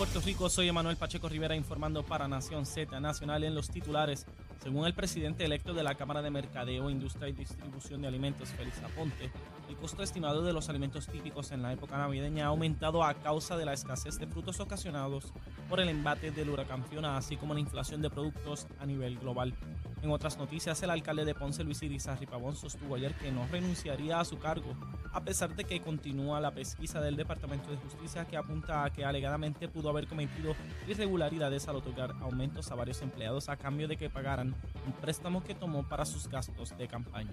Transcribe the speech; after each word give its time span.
Puerto 0.00 0.20
Rico, 0.22 0.48
soy 0.48 0.66
Emanuel 0.66 0.96
Pacheco 0.96 1.28
Rivera 1.28 1.54
informando 1.54 2.02
para 2.02 2.26
Nación 2.26 2.64
Z 2.64 2.98
Nacional 3.00 3.44
en 3.44 3.54
los 3.54 3.68
titulares. 3.68 4.24
Según 4.62 4.86
el 4.86 4.94
presidente 4.94 5.44
electo 5.44 5.74
de 5.74 5.82
la 5.82 5.94
Cámara 5.94 6.22
de 6.22 6.30
Mercadeo, 6.30 6.88
Industria 6.88 7.28
y 7.28 7.32
Distribución 7.32 8.00
de 8.00 8.08
Alimentos, 8.08 8.48
Félix 8.48 8.82
Aponte, 8.82 9.30
el 9.68 9.76
costo 9.76 10.02
estimado 10.02 10.42
de 10.42 10.54
los 10.54 10.70
alimentos 10.70 11.06
típicos 11.06 11.52
en 11.52 11.60
la 11.60 11.74
época 11.74 11.98
navideña 11.98 12.46
ha 12.46 12.48
aumentado 12.48 13.04
a 13.04 13.12
causa 13.12 13.58
de 13.58 13.66
la 13.66 13.74
escasez 13.74 14.18
de 14.18 14.26
frutos 14.26 14.58
ocasionados 14.58 15.34
por 15.68 15.80
el 15.80 15.90
embate 15.90 16.30
del 16.30 16.48
huracán 16.48 16.82
Fiona, 16.86 17.18
así 17.18 17.36
como 17.36 17.52
la 17.52 17.60
inflación 17.60 18.00
de 18.00 18.08
productos 18.08 18.68
a 18.80 18.86
nivel 18.86 19.18
global. 19.18 19.54
En 20.02 20.10
otras 20.10 20.38
noticias, 20.38 20.82
el 20.82 20.88
alcalde 20.88 21.26
de 21.26 21.34
Ponce, 21.34 21.62
Luis 21.62 21.82
Irizarry 21.82 22.24
Pavón, 22.24 22.56
sostuvo 22.56 22.94
ayer 22.94 23.14
que 23.16 23.30
no 23.30 23.46
renunciaría 23.48 24.18
a 24.18 24.24
su 24.24 24.38
cargo, 24.38 24.74
a 25.12 25.20
pesar 25.20 25.54
de 25.54 25.64
que 25.64 25.80
continúa 25.80 26.40
la 26.40 26.52
pesquisa 26.52 27.02
del 27.02 27.16
Departamento 27.16 27.70
de 27.70 27.76
Justicia 27.76 28.24
que 28.24 28.38
apunta 28.38 28.84
a 28.84 28.90
que 28.90 29.04
alegadamente 29.04 29.68
pudo 29.68 29.89
haber 29.90 30.06
cometido 30.06 30.54
irregularidades 30.88 31.68
al 31.68 31.76
otorgar 31.76 32.14
aumentos 32.20 32.70
a 32.70 32.74
varios 32.74 33.00
empleados 33.02 33.48
a 33.48 33.56
cambio 33.56 33.86
de 33.88 33.96
que 33.96 34.08
pagaran 34.10 34.54
un 34.86 34.92
préstamo 35.00 35.42
que 35.44 35.54
tomó 35.54 35.88
para 35.88 36.04
sus 36.04 36.28
gastos 36.28 36.76
de 36.76 36.88
campaña. 36.88 37.32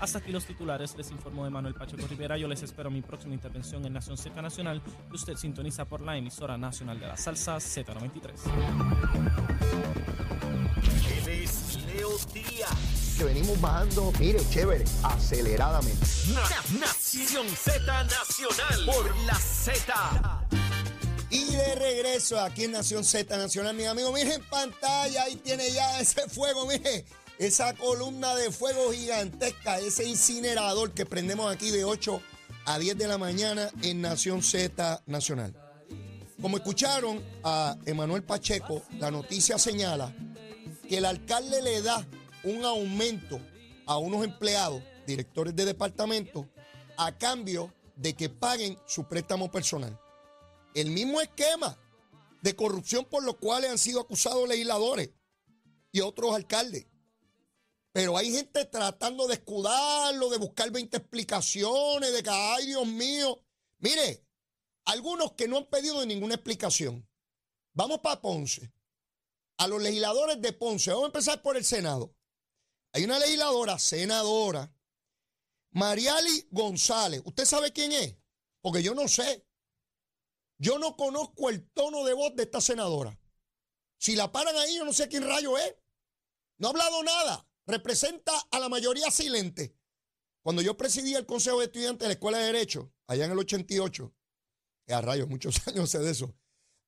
Hasta 0.00 0.18
aquí 0.18 0.32
los 0.32 0.44
titulares, 0.46 0.96
les 0.96 1.10
informó 1.10 1.48
Manuel 1.50 1.74
Pacheco 1.74 2.06
Rivera. 2.06 2.36
Yo 2.38 2.48
les 2.48 2.62
espero 2.62 2.90
mi 2.90 3.02
próxima 3.02 3.34
intervención 3.34 3.84
en 3.86 3.92
Nación 3.92 4.16
Z 4.16 4.40
Nacional, 4.42 4.82
que 5.08 5.14
usted 5.16 5.36
sintoniza 5.36 5.84
por 5.84 6.00
la 6.00 6.16
emisora 6.16 6.56
nacional 6.56 6.98
de 7.00 7.06
la 7.08 7.16
salsa 7.16 7.56
Z93. 7.56 8.32
Él 11.18 11.28
es 11.42 11.78
Leo 11.86 12.10
Díaz. 12.32 13.14
Que 13.18 13.24
venimos 13.24 13.58
bajando, 13.60 14.12
mire, 14.18 14.40
chévere, 14.50 14.84
aceleradamente. 15.02 16.06
Na- 16.34 16.78
Nación 16.80 17.46
Z 17.48 17.80
Nacional 18.04 18.84
por 18.86 19.16
la 19.24 19.34
Z. 19.34 20.46
De 21.56 21.74
regreso 21.74 22.38
aquí 22.38 22.64
en 22.64 22.72
Nación 22.72 23.02
Z 23.02 23.34
Nacional, 23.38 23.74
mi 23.74 23.84
amigo, 23.84 24.12
mire 24.12 24.34
en 24.34 24.42
pantalla, 24.42 25.22
ahí 25.22 25.36
tiene 25.36 25.70
ya 25.70 25.98
ese 26.00 26.28
fuego, 26.28 26.66
mire, 26.66 27.06
esa 27.38 27.72
columna 27.72 28.34
de 28.34 28.50
fuego 28.50 28.92
gigantesca, 28.92 29.78
ese 29.78 30.04
incinerador 30.04 30.92
que 30.92 31.06
prendemos 31.06 31.50
aquí 31.50 31.70
de 31.70 31.84
8 31.84 32.20
a 32.66 32.78
10 32.78 32.98
de 32.98 33.08
la 33.08 33.16
mañana 33.16 33.70
en 33.82 34.02
Nación 34.02 34.42
Z 34.42 35.02
Nacional. 35.06 35.54
Como 36.42 36.58
escucharon 36.58 37.24
a 37.42 37.78
Emanuel 37.86 38.22
Pacheco, 38.22 38.82
la 38.98 39.10
noticia 39.10 39.58
señala 39.58 40.14
que 40.86 40.98
el 40.98 41.06
alcalde 41.06 41.62
le 41.62 41.80
da 41.80 42.06
un 42.44 42.66
aumento 42.66 43.40
a 43.86 43.96
unos 43.96 44.24
empleados, 44.24 44.82
directores 45.06 45.56
de 45.56 45.64
departamento, 45.64 46.46
a 46.98 47.16
cambio 47.16 47.72
de 47.96 48.12
que 48.12 48.28
paguen 48.28 48.78
su 48.86 49.04
préstamo 49.08 49.50
personal. 49.50 49.98
El 50.76 50.90
mismo 50.90 51.22
esquema 51.22 51.78
de 52.42 52.54
corrupción 52.54 53.06
por 53.06 53.24
los 53.24 53.36
cuales 53.36 53.70
han 53.70 53.78
sido 53.78 53.98
acusados 53.98 54.46
legisladores 54.46 55.10
y 55.90 56.00
otros 56.00 56.34
alcaldes. 56.34 56.86
Pero 57.92 58.18
hay 58.18 58.30
gente 58.30 58.66
tratando 58.66 59.26
de 59.26 59.36
escudarlo, 59.36 60.28
de 60.28 60.36
buscar 60.36 60.70
20 60.70 60.98
explicaciones, 60.98 62.12
de 62.12 62.22
que, 62.22 62.28
ay 62.28 62.66
Dios 62.66 62.86
mío. 62.86 63.42
Mire, 63.78 64.22
algunos 64.84 65.32
que 65.32 65.48
no 65.48 65.56
han 65.56 65.64
pedido 65.64 66.04
ninguna 66.04 66.34
explicación. 66.34 67.08
Vamos 67.72 68.00
para 68.00 68.20
Ponce. 68.20 68.70
A 69.56 69.66
los 69.68 69.80
legisladores 69.80 70.42
de 70.42 70.52
Ponce. 70.52 70.90
Vamos 70.90 71.04
a 71.04 71.06
empezar 71.06 71.40
por 71.40 71.56
el 71.56 71.64
Senado. 71.64 72.14
Hay 72.92 73.02
una 73.04 73.18
legisladora, 73.18 73.78
senadora, 73.78 74.70
Mariali 75.70 76.48
González. 76.50 77.22
¿Usted 77.24 77.46
sabe 77.46 77.72
quién 77.72 77.92
es? 77.92 78.14
Porque 78.60 78.82
yo 78.82 78.94
no 78.94 79.08
sé. 79.08 79.45
Yo 80.58 80.78
no 80.78 80.96
conozco 80.96 81.50
el 81.50 81.68
tono 81.70 82.04
de 82.04 82.14
voz 82.14 82.34
de 82.34 82.44
esta 82.44 82.60
senadora. 82.60 83.18
Si 83.98 84.16
la 84.16 84.32
paran 84.32 84.56
ahí, 84.56 84.76
yo 84.76 84.84
no 84.84 84.92
sé 84.92 85.08
quién 85.08 85.26
rayo 85.26 85.56
es. 85.58 85.74
No 86.58 86.68
ha 86.68 86.70
hablado 86.70 87.02
nada. 87.02 87.48
Representa 87.66 88.32
a 88.50 88.58
la 88.58 88.68
mayoría 88.68 89.10
silente. 89.10 89.76
Cuando 90.42 90.62
yo 90.62 90.76
presidía 90.76 91.18
el 91.18 91.26
Consejo 91.26 91.58
de 91.58 91.66
Estudiantes 91.66 92.00
de 92.00 92.06
la 92.06 92.12
Escuela 92.14 92.38
de 92.38 92.44
Derecho, 92.44 92.92
allá 93.08 93.24
en 93.24 93.32
el 93.32 93.38
88, 93.38 94.14
que 94.86 94.94
a 94.94 95.00
rayos, 95.00 95.28
muchos 95.28 95.56
años 95.68 95.90
sé 95.90 95.98
de 95.98 96.10
eso, 96.10 96.34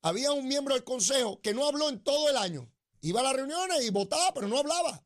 había 0.00 0.32
un 0.32 0.46
miembro 0.46 0.74
del 0.74 0.84
Consejo 0.84 1.40
que 1.42 1.54
no 1.54 1.66
habló 1.66 1.88
en 1.88 2.02
todo 2.02 2.28
el 2.30 2.36
año. 2.36 2.72
Iba 3.00 3.20
a 3.20 3.24
las 3.24 3.34
reuniones 3.34 3.84
y 3.84 3.90
votaba, 3.90 4.32
pero 4.32 4.48
no 4.48 4.58
hablaba. 4.58 5.04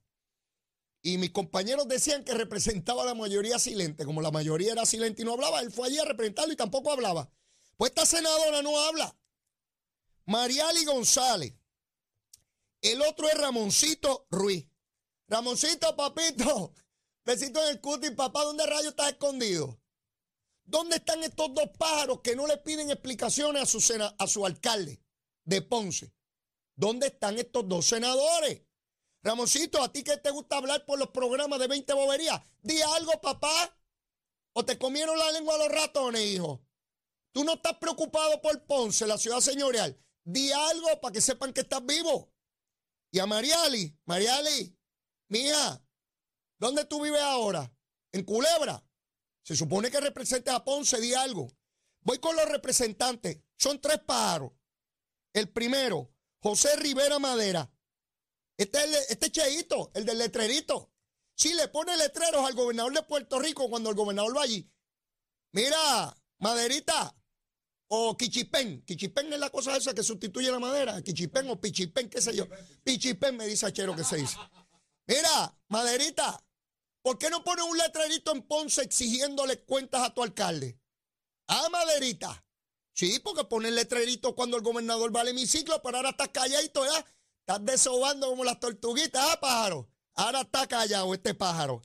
Y 1.03 1.19
mis 1.19 1.31
compañeros 1.31 1.89
decían 1.89 2.25
que 2.25 2.35
representaba 2.35 3.03
a 3.03 3.07
la 3.07 3.15
mayoría 3.15 3.59
silente. 3.59 4.05
Como 4.05 4.23
la 4.23 4.31
mayoría 4.31 4.73
era 4.73 4.87
silente 4.87 5.23
y 5.23 5.25
no 5.25 5.33
hablaba, 5.33 5.61
él 5.61 5.73
fue 5.73 5.89
allí 5.89 5.99
a 5.99 6.05
representarlo 6.05 6.53
y 6.53 6.57
tampoco 6.57 6.93
hablaba. 6.93 7.33
Pues 7.77 7.91
esta 7.91 8.07
senadora 8.07 8.63
no 8.63 8.79
habla. 8.79 9.17
Mariali 10.27 10.85
González. 10.85 11.55
El 12.81 13.03
otro 13.03 13.29
es 13.29 13.35
Ramoncito 13.39 14.27
Ruiz. 14.31 14.67
Ramoncito, 15.29 15.95
papito. 15.97 16.75
Besito 17.25 17.63
en 17.63 17.69
el 17.71 17.81
cuti, 17.81 18.11
papá. 18.11 18.45
¿Dónde 18.45 18.67
rayo 18.67 18.89
estás 18.91 19.13
escondido? 19.13 19.79
¿Dónde 20.65 20.97
están 20.97 21.23
estos 21.23 21.55
dos 21.55 21.71
pájaros 21.79 22.21
que 22.23 22.35
no 22.37 22.47
le 22.47 22.57
piden 22.59 22.91
explicaciones 22.91 23.63
a 23.63 23.67
su, 23.67 23.81
sena- 23.81 24.15
a 24.19 24.27
su 24.27 24.45
alcalde 24.47 25.01
de 25.45 25.63
Ponce? 25.63 26.13
¿Dónde 26.75 27.09
están 27.09 27.39
estos 27.39 27.69
dos 27.69 27.87
senadores? 27.87 28.63
Ramoncito, 29.23 29.83
¿a 29.83 29.93
ti 29.93 30.03
que 30.03 30.17
te 30.17 30.31
gusta 30.31 30.57
hablar 30.57 30.85
por 30.85 30.99
los 30.99 31.11
programas 31.11 31.59
de 31.61 31.69
20 31.69 31.93
boberías? 31.95 32.41
Di 32.61 32.81
algo, 32.83 33.21
papá. 33.21 33.77
¿O 34.55 34.65
te 34.65 34.79
comieron 34.79 35.17
la 35.19 35.31
lengua 35.31 35.57
los 35.59 35.69
ratones, 35.69 36.23
hijo? 36.23 36.61
Tú 37.33 37.45
no 37.45 37.55
estás 37.55 37.79
preocupado 37.79 38.41
por 38.43 38.65
Ponce, 38.67 39.07
la 39.07 39.17
ciudad 39.17 39.41
señorial. 39.41 39.99
Di 40.23 40.53
algo 40.53 41.01
para 41.01 41.13
que 41.13 41.21
sepan 41.21 41.53
que 41.53 41.63
estás 41.63 41.85
vivo. 41.85 42.33
Y 43.11 43.19
a 43.19 43.27
Mariali, 43.27 43.99
Mariali, 44.05 44.79
mija, 45.29 45.85
¿dónde 46.59 46.85
tú 46.85 47.03
vives 47.03 47.23
ahora? 47.23 47.75
¿En 48.13 48.25
Culebra? 48.25 48.85
Se 49.43 49.57
supone 49.57 49.91
que 49.91 50.01
representas 50.01 50.55
a 50.55 50.65
Ponce, 50.65 51.01
di 51.01 51.15
algo. 51.15 51.49
Voy 52.03 52.19
con 52.19 52.37
los 52.37 52.49
representantes. 52.49 53.41
Son 53.57 53.81
tres 53.81 53.99
pájaros. 54.01 54.53
El 55.33 55.51
primero, 55.51 56.15
José 56.41 56.77
Rivera 56.77 57.19
Madera. 57.19 57.71
Este 58.59 58.79
es 58.79 58.85
el, 58.85 58.95
este 59.09 59.33
cheito, 59.33 59.91
el 59.95 60.05
del 60.05 60.19
letrerito. 60.19 60.93
Sí, 61.35 61.55
le 61.55 61.69
pone 61.69 61.97
letreros 61.97 62.45
al 62.47 62.55
gobernador 62.55 62.93
de 62.93 63.03
Puerto 63.03 63.39
Rico 63.39 63.69
cuando 63.71 63.91
el 63.91 63.97
gobernador 63.97 64.37
va 64.37 64.43
allí. 64.43 64.71
Mira, 65.53 66.15
maderita 66.39 67.17
o 67.95 68.17
quichipén. 68.17 68.83
Quichipén 68.87 69.31
es 69.35 69.39
la 69.39 69.51
cosa 69.51 69.77
esa 69.77 69.93
que 69.93 70.03
sustituye 70.03 70.51
la 70.51 70.59
madera. 70.59 71.03
Quichipén 71.03 71.51
o 71.51 71.61
pichipén, 71.61 72.09
qué 72.09 72.23
sé 72.23 72.35
yo. 72.35 72.47
Pichipén 72.83 73.37
me 73.37 73.47
dice 73.47 73.67
Achero 73.67 73.95
que 73.95 74.03
se 74.03 74.17
dice. 74.17 74.39
Mira, 75.07 75.55
maderita, 75.69 76.43
¿por 77.03 77.19
qué 77.19 77.29
no 77.29 77.45
pones 77.45 77.67
un 77.67 77.77
letrerito 77.77 78.33
en 78.33 78.43
Ponce 78.49 78.81
exigiéndole 78.81 79.61
cuentas 79.65 80.03
a 80.05 80.15
tu 80.15 80.23
alcalde? 80.23 80.81
Ah, 81.49 81.69
maderita. 81.71 82.43
Sí, 82.95 83.21
porque 83.23 83.45
poner 83.45 83.75
letrerito 83.75 84.35
cuando 84.35 84.57
el 84.57 84.63
gobernador 84.63 85.15
va 85.15 85.21
al 85.21 85.29
hemiciclo, 85.29 85.83
pero 85.83 85.99
ahora 85.99 86.11
estás 86.11 86.29
calladito, 86.29 86.87
¿ya? 86.87 87.05
Estás 87.41 87.63
desobando 87.63 88.31
como 88.31 88.43
las 88.43 88.59
tortuguitas, 88.59 89.23
¿ah, 89.23 89.39
pájaro? 89.39 89.91
Ahora 90.15 90.41
está 90.41 90.67
callado 90.67 91.13
este 91.13 91.35
pájaro. 91.35 91.83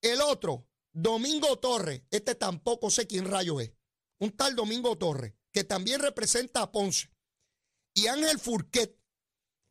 El 0.00 0.22
otro, 0.22 0.66
Domingo 0.90 1.58
Torres, 1.58 2.00
este 2.10 2.34
tampoco 2.34 2.90
sé 2.90 3.06
quién 3.06 3.30
rayo 3.30 3.60
es. 3.60 3.73
Un 4.18 4.30
tal 4.36 4.54
Domingo 4.54 4.96
Torres, 4.96 5.34
que 5.52 5.64
también 5.64 6.00
representa 6.00 6.62
a 6.62 6.72
Ponce. 6.72 7.10
Y 7.94 8.06
Ángel 8.06 8.38
Furquet. 8.38 8.98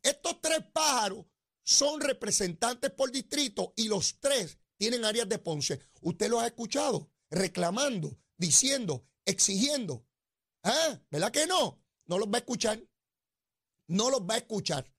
Estos 0.02 0.40
tres 0.40 0.60
pájaros 0.72 1.26
son 1.62 2.00
representantes 2.00 2.90
por 2.90 3.10
distrito 3.10 3.72
y 3.76 3.88
los 3.88 4.20
tres 4.20 4.58
tienen 4.76 5.04
áreas 5.04 5.28
de 5.28 5.38
Ponce. 5.38 5.80
Usted 6.02 6.28
los 6.28 6.42
ha 6.42 6.46
escuchado 6.46 7.10
reclamando, 7.30 8.18
diciendo, 8.36 9.06
exigiendo. 9.24 10.06
¿Ah? 10.62 11.00
¿Verdad 11.10 11.32
que 11.32 11.46
no? 11.46 11.82
No 12.06 12.18
los 12.18 12.28
va 12.28 12.36
a 12.36 12.38
escuchar. 12.38 12.82
No 13.86 14.10
los 14.10 14.22
va 14.22 14.34
a 14.34 14.38
escuchar. 14.38 14.92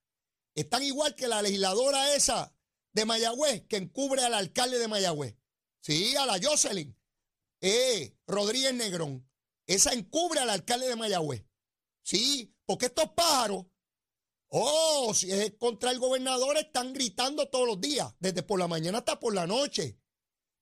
Están 0.55 0.83
igual 0.83 1.15
que 1.15 1.27
la 1.27 1.41
legisladora 1.41 2.15
esa 2.15 2.55
de 2.93 3.05
Mayagüez 3.05 3.67
que 3.67 3.77
encubre 3.77 4.23
al 4.23 4.33
alcalde 4.33 4.79
de 4.79 4.87
Mayagüez. 4.87 5.35
Sí, 5.81 6.15
a 6.15 6.25
la 6.25 6.39
Jocelyn. 6.41 6.97
Eh, 7.61 8.17
Rodríguez 8.25 8.73
Negrón. 8.73 9.27
Esa 9.67 9.93
encubre 9.93 10.39
al 10.39 10.49
alcalde 10.49 10.87
de 10.87 10.95
Mayagüez. 10.95 11.45
Sí, 12.03 12.55
porque 12.65 12.87
estos 12.87 13.11
pájaros, 13.11 13.65
oh, 14.49 15.13
si 15.13 15.31
es 15.31 15.55
contra 15.57 15.91
el 15.91 15.99
gobernador, 15.99 16.57
están 16.57 16.93
gritando 16.93 17.49
todos 17.49 17.67
los 17.67 17.81
días, 17.81 18.13
desde 18.19 18.43
por 18.43 18.59
la 18.59 18.67
mañana 18.67 18.99
hasta 18.99 19.19
por 19.19 19.33
la 19.33 19.47
noche. 19.47 19.99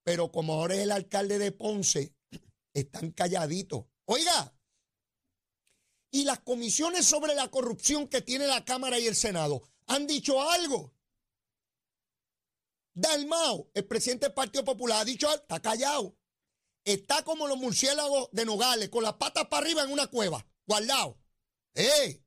Pero 0.03 0.31
como 0.31 0.53
ahora 0.53 0.75
es 0.75 0.81
el 0.81 0.91
alcalde 0.91 1.37
de 1.37 1.51
Ponce, 1.51 2.15
están 2.73 3.11
calladitos. 3.11 3.85
Oiga, 4.05 4.55
y 6.11 6.25
las 6.25 6.41
comisiones 6.41 7.05
sobre 7.05 7.33
la 7.33 7.49
corrupción 7.49 8.07
que 8.07 8.21
tiene 8.21 8.47
la 8.47 8.63
Cámara 8.63 8.99
y 8.99 9.07
el 9.07 9.15
Senado 9.15 9.63
han 9.87 10.05
dicho 10.07 10.41
algo. 10.41 10.93
Dalmao, 12.93 13.71
el 13.73 13.85
presidente 13.85 14.27
del 14.27 14.35
Partido 14.35 14.63
Popular, 14.63 15.01
ha 15.01 15.05
dicho, 15.05 15.33
está 15.33 15.59
callado. 15.59 16.15
Está 16.85 17.23
como 17.23 17.47
los 17.47 17.57
murciélagos 17.57 18.29
de 18.31 18.45
Nogales, 18.45 18.89
con 18.89 19.03
las 19.03 19.13
patas 19.13 19.47
para 19.47 19.65
arriba 19.65 19.83
en 19.83 19.91
una 19.91 20.07
cueva, 20.07 20.45
guardado. 20.65 21.17
¡Eh! 21.75 22.21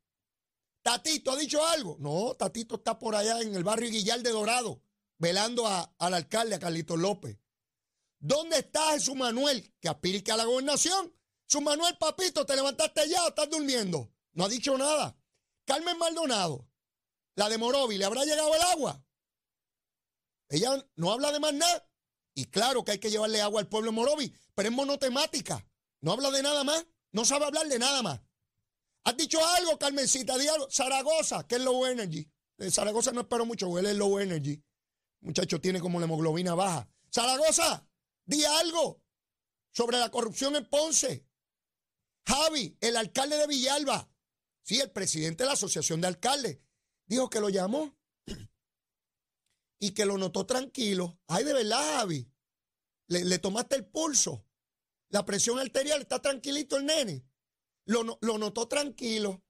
Tatito, 0.83 1.33
¿ha 1.33 1.37
dicho 1.37 1.65
algo? 1.67 1.97
No, 1.99 2.35
Tatito 2.35 2.77
está 2.77 2.99
por 2.99 3.15
allá 3.17 3.41
en 3.41 3.55
el 3.55 3.65
barrio 3.65 3.91
Guillar 3.91 4.21
de 4.23 4.31
Dorado, 4.31 4.83
velando 5.19 5.67
al 5.67 6.15
alcalde, 6.15 6.55
a 6.55 6.59
Carlitos 6.59 6.99
López. 6.99 7.39
¿Dónde 8.19 8.59
está 8.59 8.93
Jesús 8.93 9.15
Manuel, 9.15 9.75
que 9.81 9.89
aspira 9.89 10.35
a 10.35 10.37
la 10.37 10.45
gobernación? 10.45 11.15
Jesús 11.47 11.63
Manuel, 11.63 11.97
papito, 11.99 12.47
¿te 12.47 12.57
levantaste 12.57 13.09
ya 13.09 13.25
o 13.25 13.29
estás 13.29 13.51
durmiendo? 13.51 14.11
No 14.33 14.45
ha 14.45 14.49
dicho 14.49 14.77
nada. 14.79 15.19
Carmen 15.65 15.99
Maldonado, 15.99 16.69
la 17.35 17.49
de 17.49 17.59
Morovi, 17.59 17.99
¿le 17.99 18.05
habrá 18.05 18.25
llegado 18.25 18.55
el 18.55 18.63
agua? 18.63 19.05
Ella 20.49 20.89
no 20.95 21.13
habla 21.13 21.33
de 21.33 21.41
más 21.41 21.53
nada. 21.53 21.89
Y 22.39 22.45
claro 22.45 22.85
que 22.85 22.93
hay 22.93 22.99
que 22.99 23.11
llevarle 23.11 23.41
agua 23.41 23.63
al 23.63 23.69
pueblo 23.69 23.93
Morovi, 23.93 24.31
pero 24.55 24.69
es 24.69 24.75
monotemática. 24.75 25.67
No 26.03 26.13
habla 26.13 26.31
de 26.31 26.43
nada 26.43 26.65
más. 26.65 26.87
No 27.11 27.25
sabe 27.25 27.47
hablar 27.47 27.67
de 27.67 27.79
nada 27.79 28.03
más. 28.03 28.21
¿Has 29.05 29.17
dicho 29.17 29.39
algo, 29.57 29.79
Carmencita? 29.79 30.37
Di 30.37 30.47
Zaragoza, 30.71 31.47
que 31.47 31.55
es 31.55 31.63
low 31.63 31.87
energy. 31.87 32.31
De 32.59 32.71
Zaragoza 32.71 33.11
no 33.13 33.23
espero 33.23 33.47
mucho, 33.47 33.69
huele 33.69 33.93
es 33.93 33.97
low 33.97 34.19
energy. 34.19 34.63
Muchacho 35.21 35.63
tiene 35.63 35.81
como 35.81 35.99
la 35.99 36.05
hemoglobina 36.05 36.55
baja. 36.55 36.87
Zaragoza, 37.11 37.89
Di 38.27 38.45
algo 38.45 39.01
sobre 39.71 39.99
la 39.99 40.11
corrupción 40.11 40.57
en 40.57 40.69
Ponce. 40.69 41.27
Javi, 42.27 42.77
el 42.81 42.97
alcalde 42.97 43.37
de 43.39 43.47
Villalba, 43.47 44.11
sí, 44.63 44.81
el 44.81 44.91
presidente 44.91 45.45
de 45.45 45.49
la 45.49 45.55
Asociación 45.55 46.01
de 46.01 46.09
Alcaldes, 46.09 46.59
dijo 47.07 47.31
que 47.31 47.41
lo 47.41 47.49
llamó 47.49 47.97
y 49.79 49.93
que 49.93 50.07
lo 50.07 50.19
notó 50.19 50.47
tranquilo. 50.47 51.19
Ay, 51.27 51.45
de 51.45 51.53
verdad, 51.53 51.99
Javi, 51.99 52.31
le, 53.09 53.39
tomaste 53.39 53.77
el 53.77 53.87
pulso. 53.87 54.45
La 55.11 55.25
presión 55.25 55.59
arterial 55.59 56.01
está 56.01 56.21
tranquilito 56.21 56.77
el 56.77 56.87
nene. 56.87 57.25
Lo, 57.87 58.19
lo 58.21 58.39
notó 58.39 58.67
tranquilo. 58.69 59.45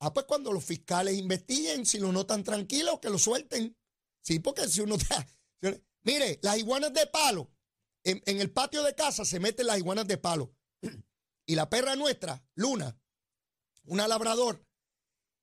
Ah, 0.00 0.12
pues 0.12 0.26
cuando 0.26 0.52
los 0.52 0.64
fiscales 0.64 1.16
investiguen, 1.16 1.86
si 1.86 1.98
lo 1.98 2.10
notan 2.10 2.42
tranquilo, 2.42 3.00
que 3.00 3.10
lo 3.10 3.18
suelten. 3.18 3.76
Sí, 4.20 4.40
porque 4.40 4.68
si 4.68 4.80
uno. 4.80 4.96
Mire, 6.02 6.40
las 6.42 6.58
iguanas 6.58 6.92
de 6.92 7.06
palo 7.06 7.52
en, 8.04 8.40
el 8.40 8.50
patio 8.50 8.82
de 8.82 8.94
casa 8.94 9.24
se 9.24 9.40
meten 9.40 9.66
las 9.66 9.78
iguanas 9.78 10.06
de 10.06 10.18
palo. 10.18 10.54
Y 11.44 11.56
la 11.56 11.68
perra 11.68 11.96
nuestra, 11.96 12.46
Luna, 12.54 12.96
una 13.84 14.06
labrador, 14.06 14.64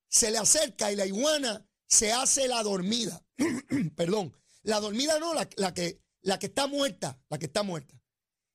se 0.07 0.31
le 0.31 0.38
acerca 0.38 0.94
y 0.94 0.95
la 0.95 1.06
iguana 1.06 1.69
se 1.89 2.13
hace 2.13 2.47
la 2.47 2.63
dormida. 2.63 3.25
Perdón, 3.95 4.33
la 4.63 4.80
dormida 4.80 5.19
no, 5.19 5.33
la, 5.33 5.74
que, 5.74 6.01
la 6.21 6.39
que 6.39 6.45
está 6.45 6.68
muerta, 6.68 7.21
la 7.30 7.38
que 7.38 7.47
está 7.47 7.63
muerta. 7.63 8.00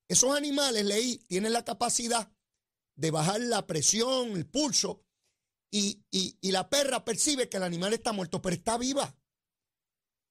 Esos 0.09 0.35
animales, 0.37 0.85
leí, 0.85 1.19
tienen 1.27 1.53
la 1.53 1.65
capacidad 1.65 2.33
de 2.97 3.11
bajar 3.11 3.41
la 3.41 3.67
presión, 3.67 4.33
el 4.37 4.47
pulso, 4.47 5.05
y, 5.71 6.05
y, 6.13 6.53
la 6.53 6.71
perra 6.71 7.05
percibe 7.05 7.49
que 7.49 7.57
el 7.57 7.65
animal 7.65 7.93
está 7.93 8.13
muerto, 8.13 8.41
pero 8.41 8.55
está 8.55 8.79
viva. 8.79 9.19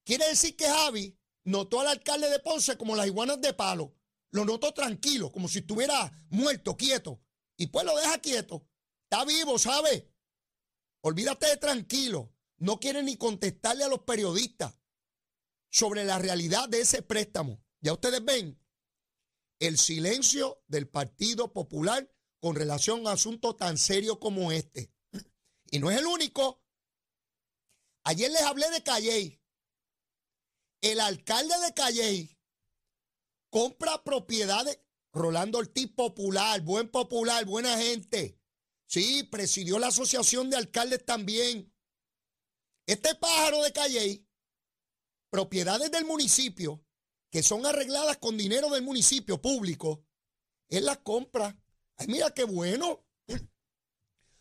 Quiere 0.06 0.26
decir 0.30 0.56
que 0.56 0.70
Javi 0.70 1.20
notó 1.44 1.82
al 1.82 1.88
alcalde 1.88 2.30
de 2.30 2.40
Ponce 2.40 2.78
como 2.78 2.96
las 2.96 3.08
iguanas 3.08 3.42
de 3.42 3.54
palo. 3.54 3.94
Lo 4.32 4.46
notó 4.46 4.74
tranquilo, 4.74 5.34
como 5.34 5.50
si 5.50 5.60
estuviera 5.60 6.10
muerto, 6.30 6.78
quieto. 6.78 7.22
Y 7.58 7.68
pues 7.68 7.86
lo 7.86 7.94
deja 7.98 8.20
quieto. 8.20 8.66
Está 9.04 9.26
vivo, 9.26 9.60
¿sabe? 9.60 10.10
Olvídate 11.02 11.48
de 11.48 11.58
tranquilo. 11.58 12.33
No 12.64 12.80
quiere 12.80 13.04
ni 13.04 13.18
contestarle 13.18 13.84
a 13.84 13.90
los 13.90 14.04
periodistas 14.04 14.74
sobre 15.70 16.06
la 16.06 16.18
realidad 16.18 16.70
de 16.70 16.80
ese 16.80 17.02
préstamo. 17.02 17.62
Ya 17.82 17.92
ustedes 17.92 18.24
ven 18.24 18.58
el 19.60 19.78
silencio 19.78 20.64
del 20.68 20.88
Partido 20.88 21.52
Popular 21.52 22.10
con 22.40 22.56
relación 22.56 23.00
a 23.00 23.02
un 23.02 23.08
asunto 23.10 23.58
tan 23.58 23.78
serio 23.78 24.18
como 24.18 24.54
este. 24.54 24.94
Y 25.72 25.80
no 25.80 25.92
es 25.92 26.00
el 26.00 26.06
único. 26.06 26.64
Ayer 28.06 28.32
les 28.32 28.44
hablé 28.44 28.70
de 28.70 28.82
Calley 28.82 29.44
el 30.80 31.02
alcalde 31.02 31.54
de 31.66 31.74
Calley 31.74 32.40
compra 33.50 34.06
propiedades. 34.06 34.80
Rolando 35.12 35.58
Ortiz 35.58 35.92
popular, 35.92 36.62
buen 36.62 36.90
popular, 36.90 37.44
buena 37.44 37.78
gente. 37.78 38.42
Sí, 38.88 39.24
presidió 39.24 39.80
la 39.80 39.88
asociación 39.88 40.50
de 40.50 40.56
alcaldes 40.56 41.06
también. 41.06 41.73
Este 42.86 43.16
pájaro 43.16 43.62
de 43.64 43.72
Calley, 43.72 44.28
propiedades 45.30 45.90
del 45.92 46.06
municipio, 46.06 46.86
que 47.32 47.42
son 47.42 47.66
arregladas 47.66 48.18
con 48.18 48.38
dinero 48.38 48.70
del 48.70 48.84
municipio 48.84 49.42
público, 49.42 50.06
él 50.70 50.86
las 50.86 51.00
compra. 51.00 51.58
Ay, 51.96 52.08
mira 52.08 52.32
qué 52.32 52.44
bueno. 52.44 53.06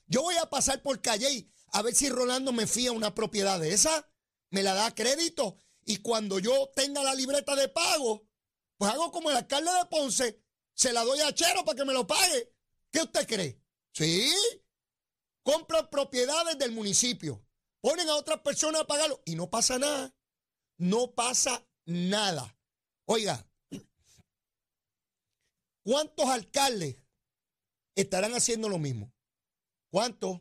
Yo 0.06 0.22
voy 0.22 0.36
a 0.36 0.50
pasar 0.50 0.82
por 0.82 1.00
Calley 1.00 1.50
a 1.72 1.82
ver 1.82 1.94
si 1.94 2.08
Rolando 2.08 2.52
me 2.52 2.66
fía 2.66 2.92
una 2.92 3.14
propiedad 3.14 3.58
de 3.58 3.72
esa, 3.72 4.10
me 4.50 4.62
la 4.62 4.74
da 4.74 4.94
crédito 4.94 5.56
y 5.84 5.98
cuando 5.98 6.38
yo 6.38 6.70
tenga 6.74 7.02
la 7.02 7.14
libreta 7.14 7.56
de 7.56 7.68
pago, 7.68 8.28
pues 8.76 8.92
hago 8.92 9.10
como 9.10 9.30
el 9.30 9.36
alcalde 9.36 9.70
de 9.72 9.86
Ponce, 9.86 10.42
se 10.74 10.92
la 10.92 11.04
doy 11.04 11.20
a 11.20 11.32
Chero 11.34 11.64
para 11.64 11.76
que 11.76 11.84
me 11.84 11.92
lo 11.92 12.06
pague. 12.06 12.52
¿Qué 12.90 13.00
usted 13.00 13.26
cree? 13.26 13.60
Sí. 13.92 14.30
Compran 15.42 15.88
propiedades 15.90 16.58
del 16.58 16.72
municipio, 16.72 17.44
ponen 17.82 18.08
a 18.08 18.16
otras 18.16 18.40
personas 18.40 18.82
a 18.82 18.86
pagarlo 18.86 19.20
y 19.26 19.34
no 19.34 19.50
pasa 19.50 19.78
nada. 19.78 20.14
No 20.78 21.12
pasa 21.14 21.68
nada. 21.84 22.56
Oiga, 23.06 23.46
¿cuántos 25.84 26.26
alcaldes 26.26 26.96
estarán 27.94 28.34
haciendo 28.34 28.68
lo 28.68 28.78
mismo? 28.78 29.12
¿Cuántos? 29.90 30.40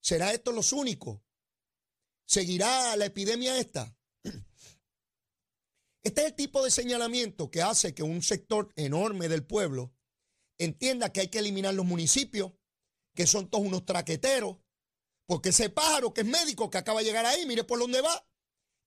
¿Será 0.00 0.32
esto 0.32 0.52
los 0.52 0.72
únicos? 0.72 1.20
¿Seguirá 2.26 2.94
la 2.96 3.06
epidemia 3.06 3.58
esta? 3.58 3.96
Este 6.02 6.22
es 6.22 6.28
el 6.28 6.34
tipo 6.34 6.64
de 6.64 6.70
señalamiento 6.70 7.50
que 7.50 7.60
hace 7.60 7.94
que 7.94 8.02
un 8.02 8.22
sector 8.22 8.72
enorme 8.76 9.28
del 9.28 9.44
pueblo 9.44 9.92
entienda 10.58 11.12
que 11.12 11.20
hay 11.20 11.28
que 11.28 11.40
eliminar 11.40 11.74
los 11.74 11.84
municipios, 11.84 12.52
que 13.14 13.26
son 13.26 13.50
todos 13.50 13.66
unos 13.66 13.84
traqueteros, 13.84 14.56
porque 15.30 15.50
ese 15.50 15.70
pájaro 15.70 16.12
que 16.12 16.22
es 16.22 16.26
médico 16.26 16.70
que 16.70 16.78
acaba 16.78 16.98
de 16.98 17.06
llegar 17.06 17.24
ahí, 17.24 17.46
mire 17.46 17.62
por 17.62 17.78
dónde 17.78 18.00
va. 18.00 18.28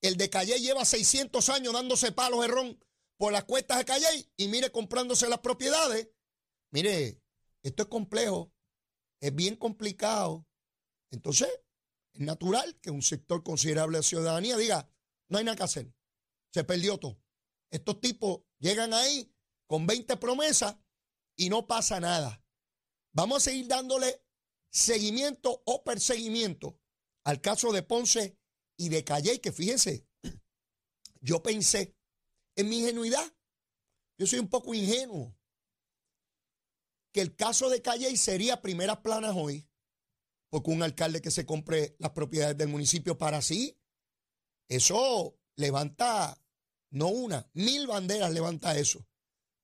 El 0.01 0.17
de 0.17 0.29
Calle 0.29 0.59
lleva 0.59 0.83
600 0.83 1.47
años 1.47 1.71
dándose 1.71 2.11
palos 2.11 2.41
de 2.41 2.47
ron 2.49 2.83
por 3.15 3.31
las 3.31 3.45
cuestas 3.45 3.77
de 3.77 3.85
Calle 3.85 4.29
y 4.35 4.49
mire 4.49 4.69
comprándose 4.69 5.29
las 5.29 5.39
propiedades. 5.39 6.09
Mire, 6.69 7.23
esto 7.61 7.83
es 7.83 7.87
complejo, 7.87 8.53
es 9.21 9.33
bien 9.33 9.55
complicado. 9.55 10.45
Entonces, 11.11 11.47
es 12.11 12.19
natural 12.19 12.77
que 12.81 12.91
un 12.91 13.03
sector 13.03 13.41
considerable 13.41 13.99
de 13.99 14.03
ciudadanía 14.03 14.57
diga, 14.57 14.91
no 15.29 15.37
hay 15.37 15.45
nada 15.45 15.55
que 15.55 15.63
hacer. 15.63 15.95
Se 16.51 16.65
perdió 16.65 16.97
todo. 16.97 17.23
Estos 17.71 18.01
tipos 18.01 18.41
llegan 18.59 18.93
ahí 18.93 19.33
con 19.65 19.87
20 19.87 20.17
promesas 20.17 20.75
y 21.37 21.47
no 21.47 21.67
pasa 21.67 22.01
nada. 22.01 22.43
Vamos 23.13 23.37
a 23.37 23.49
seguir 23.49 23.69
dándole 23.69 24.21
seguimiento 24.73 25.61
o 25.65 25.83
perseguimiento 25.83 26.79
al 27.23 27.39
caso 27.39 27.71
de 27.71 27.83
Ponce 27.83 28.37
y 28.75 28.89
de 28.89 29.03
Calle, 29.03 29.39
que 29.39 29.51
fíjense, 29.51 30.07
yo 31.21 31.41
pensé 31.43 31.95
en 32.55 32.69
mi 32.69 32.79
ingenuidad, 32.79 33.33
yo 34.17 34.27
soy 34.27 34.39
un 34.39 34.49
poco 34.49 34.73
ingenuo, 34.73 35.37
que 37.13 37.21
el 37.21 37.35
caso 37.35 37.69
de 37.69 37.81
Calle 37.81 38.15
sería 38.17 38.61
primeras 38.61 38.97
planas 38.97 39.35
hoy, 39.35 39.69
porque 40.49 40.71
un 40.71 40.81
alcalde 40.81 41.21
que 41.21 41.31
se 41.31 41.45
compre 41.45 41.95
las 41.99 42.11
propiedades 42.11 42.57
del 42.57 42.67
municipio 42.67 43.17
para 43.17 43.41
sí, 43.41 43.79
eso 44.67 45.39
levanta 45.55 46.39
no 46.89 47.07
una, 47.07 47.49
mil 47.53 47.87
banderas 47.87 48.31
levanta 48.31 48.77
eso. 48.77 49.07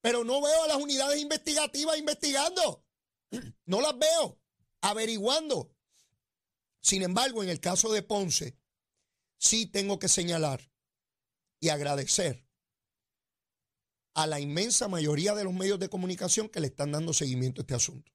Pero 0.02 0.24
no 0.24 0.42
veo 0.42 0.64
a 0.64 0.68
las 0.68 0.78
unidades 0.78 1.20
investigativas 1.20 1.98
investigando. 1.98 2.86
No 3.66 3.82
las 3.82 3.98
veo 4.00 4.39
averiguando. 4.82 5.76
Sin 6.82 7.04
embargo, 7.04 7.44
en 7.44 7.50
el 7.50 7.60
caso 7.60 7.92
de 7.92 8.04
Ponce, 8.04 8.58
sí 9.38 9.66
tengo 9.66 10.00
que 10.00 10.08
señalar 10.08 10.72
y 11.60 11.70
agradecer 11.70 12.48
a 14.14 14.28
la 14.28 14.40
inmensa 14.40 14.88
mayoría 14.88 15.36
de 15.36 15.44
los 15.44 15.54
medios 15.54 15.80
de 15.80 15.90
comunicación 15.90 16.50
que 16.50 16.60
le 16.60 16.68
están 16.68 16.92
dando 16.92 17.14
seguimiento 17.14 17.62
a 17.62 17.64
este 17.64 17.76
asunto. 17.76 18.12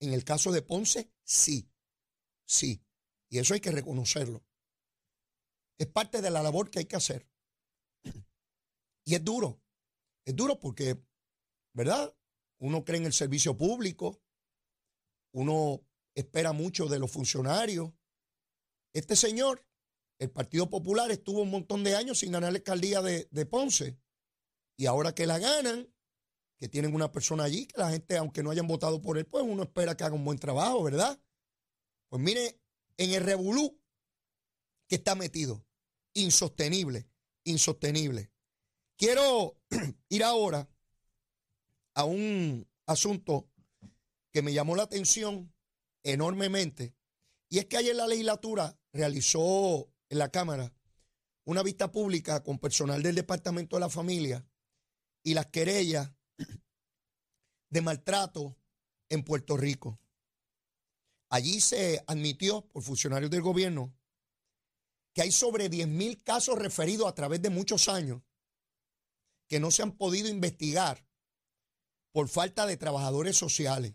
En 0.00 0.12
el 0.12 0.24
caso 0.24 0.52
de 0.52 0.62
Ponce, 0.62 1.12
sí, 1.24 1.70
sí. 2.46 2.82
Y 3.28 3.38
eso 3.38 3.54
hay 3.54 3.60
que 3.60 3.70
reconocerlo. 3.70 4.44
Es 5.78 5.86
parte 5.86 6.20
de 6.20 6.30
la 6.30 6.42
labor 6.42 6.70
que 6.70 6.80
hay 6.80 6.84
que 6.86 6.96
hacer. 6.96 7.28
Y 9.04 9.14
es 9.14 9.24
duro. 9.24 9.62
Es 10.24 10.36
duro 10.36 10.58
porque, 10.60 11.02
¿verdad? 11.72 12.14
Uno 12.58 12.84
cree 12.84 12.98
en 12.98 13.06
el 13.06 13.12
servicio 13.12 13.56
público, 13.56 14.22
uno 15.32 15.80
espera 16.14 16.52
mucho 16.52 16.86
de 16.86 16.98
los 16.98 17.10
funcionarios. 17.10 17.92
Este 18.92 19.16
señor, 19.16 19.66
el 20.18 20.30
Partido 20.30 20.68
Popular, 20.68 21.10
estuvo 21.10 21.42
un 21.42 21.50
montón 21.50 21.84
de 21.84 21.96
años 21.96 22.18
sin 22.18 22.32
ganar 22.32 22.52
la 22.52 22.58
alcaldía 22.58 23.02
de, 23.02 23.28
de 23.30 23.46
Ponce. 23.46 23.98
Y 24.76 24.86
ahora 24.86 25.14
que 25.14 25.26
la 25.26 25.38
ganan, 25.38 25.88
que 26.56 26.68
tienen 26.68 26.94
una 26.94 27.10
persona 27.10 27.44
allí, 27.44 27.66
que 27.66 27.78
la 27.78 27.90
gente, 27.90 28.16
aunque 28.16 28.42
no 28.42 28.50
hayan 28.50 28.66
votado 28.66 29.00
por 29.00 29.18
él, 29.18 29.26
pues 29.26 29.44
uno 29.46 29.62
espera 29.62 29.96
que 29.96 30.04
haga 30.04 30.14
un 30.14 30.24
buen 30.24 30.38
trabajo, 30.38 30.82
¿verdad? 30.82 31.18
Pues 32.08 32.22
mire, 32.22 32.60
en 32.96 33.12
el 33.12 33.22
revolú 33.22 33.80
que 34.88 34.96
está 34.96 35.14
metido, 35.14 35.64
insostenible, 36.12 37.08
insostenible. 37.44 38.30
Quiero 38.96 39.56
ir 40.10 40.24
ahora 40.24 40.68
a 41.94 42.04
un 42.04 42.68
asunto 42.86 43.48
que 44.32 44.42
me 44.42 44.52
llamó 44.52 44.76
la 44.76 44.82
atención 44.82 45.52
enormemente, 46.02 46.94
y 47.48 47.58
es 47.58 47.66
que 47.66 47.76
ayer 47.76 47.96
la 47.96 48.06
legislatura 48.06 48.78
realizó 48.92 49.92
en 50.08 50.18
la 50.18 50.30
Cámara 50.30 50.72
una 51.44 51.62
vista 51.62 51.90
pública 51.90 52.42
con 52.42 52.58
personal 52.58 53.02
del 53.02 53.14
Departamento 53.14 53.76
de 53.76 53.80
la 53.80 53.90
Familia 53.90 54.46
y 55.22 55.34
las 55.34 55.46
querellas 55.46 56.12
de 57.70 57.80
maltrato 57.80 58.56
en 59.08 59.24
Puerto 59.24 59.56
Rico. 59.56 60.00
Allí 61.28 61.60
se 61.60 62.02
admitió 62.06 62.62
por 62.68 62.82
funcionarios 62.82 63.30
del 63.30 63.42
gobierno 63.42 63.94
que 65.12 65.22
hay 65.22 65.32
sobre 65.32 65.68
10 65.68 65.88
mil 65.88 66.22
casos 66.22 66.58
referidos 66.58 67.08
a 67.08 67.14
través 67.14 67.42
de 67.42 67.50
muchos 67.50 67.88
años 67.88 68.22
que 69.48 69.58
no 69.58 69.70
se 69.70 69.82
han 69.82 69.92
podido 69.92 70.28
investigar 70.28 71.04
por 72.12 72.28
falta 72.28 72.66
de 72.66 72.76
trabajadores 72.76 73.36
sociales. 73.36 73.94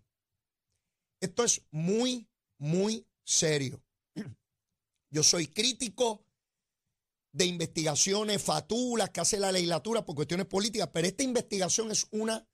Esto 1.25 1.43
es 1.43 1.63
muy, 1.71 2.29
muy 2.59 3.07
serio. 3.23 3.83
Yo 5.09 5.23
soy 5.23 5.47
crítico 5.47 6.23
de 7.31 7.45
investigaciones 7.45 8.43
fatulas 8.43 9.09
que 9.09 9.21
hace 9.21 9.39
la 9.39 9.51
legislatura 9.51 10.05
por 10.05 10.15
cuestiones 10.15 10.45
políticas, 10.45 10.89
pero 10.93 11.07
esta 11.07 11.23
investigación 11.23 11.89
es 11.91 12.05
una 12.11 12.47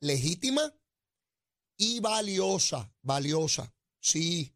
legítima 0.00 0.72
y 1.76 1.98
valiosa, 1.98 2.94
valiosa. 3.02 3.74
Sí. 4.00 4.54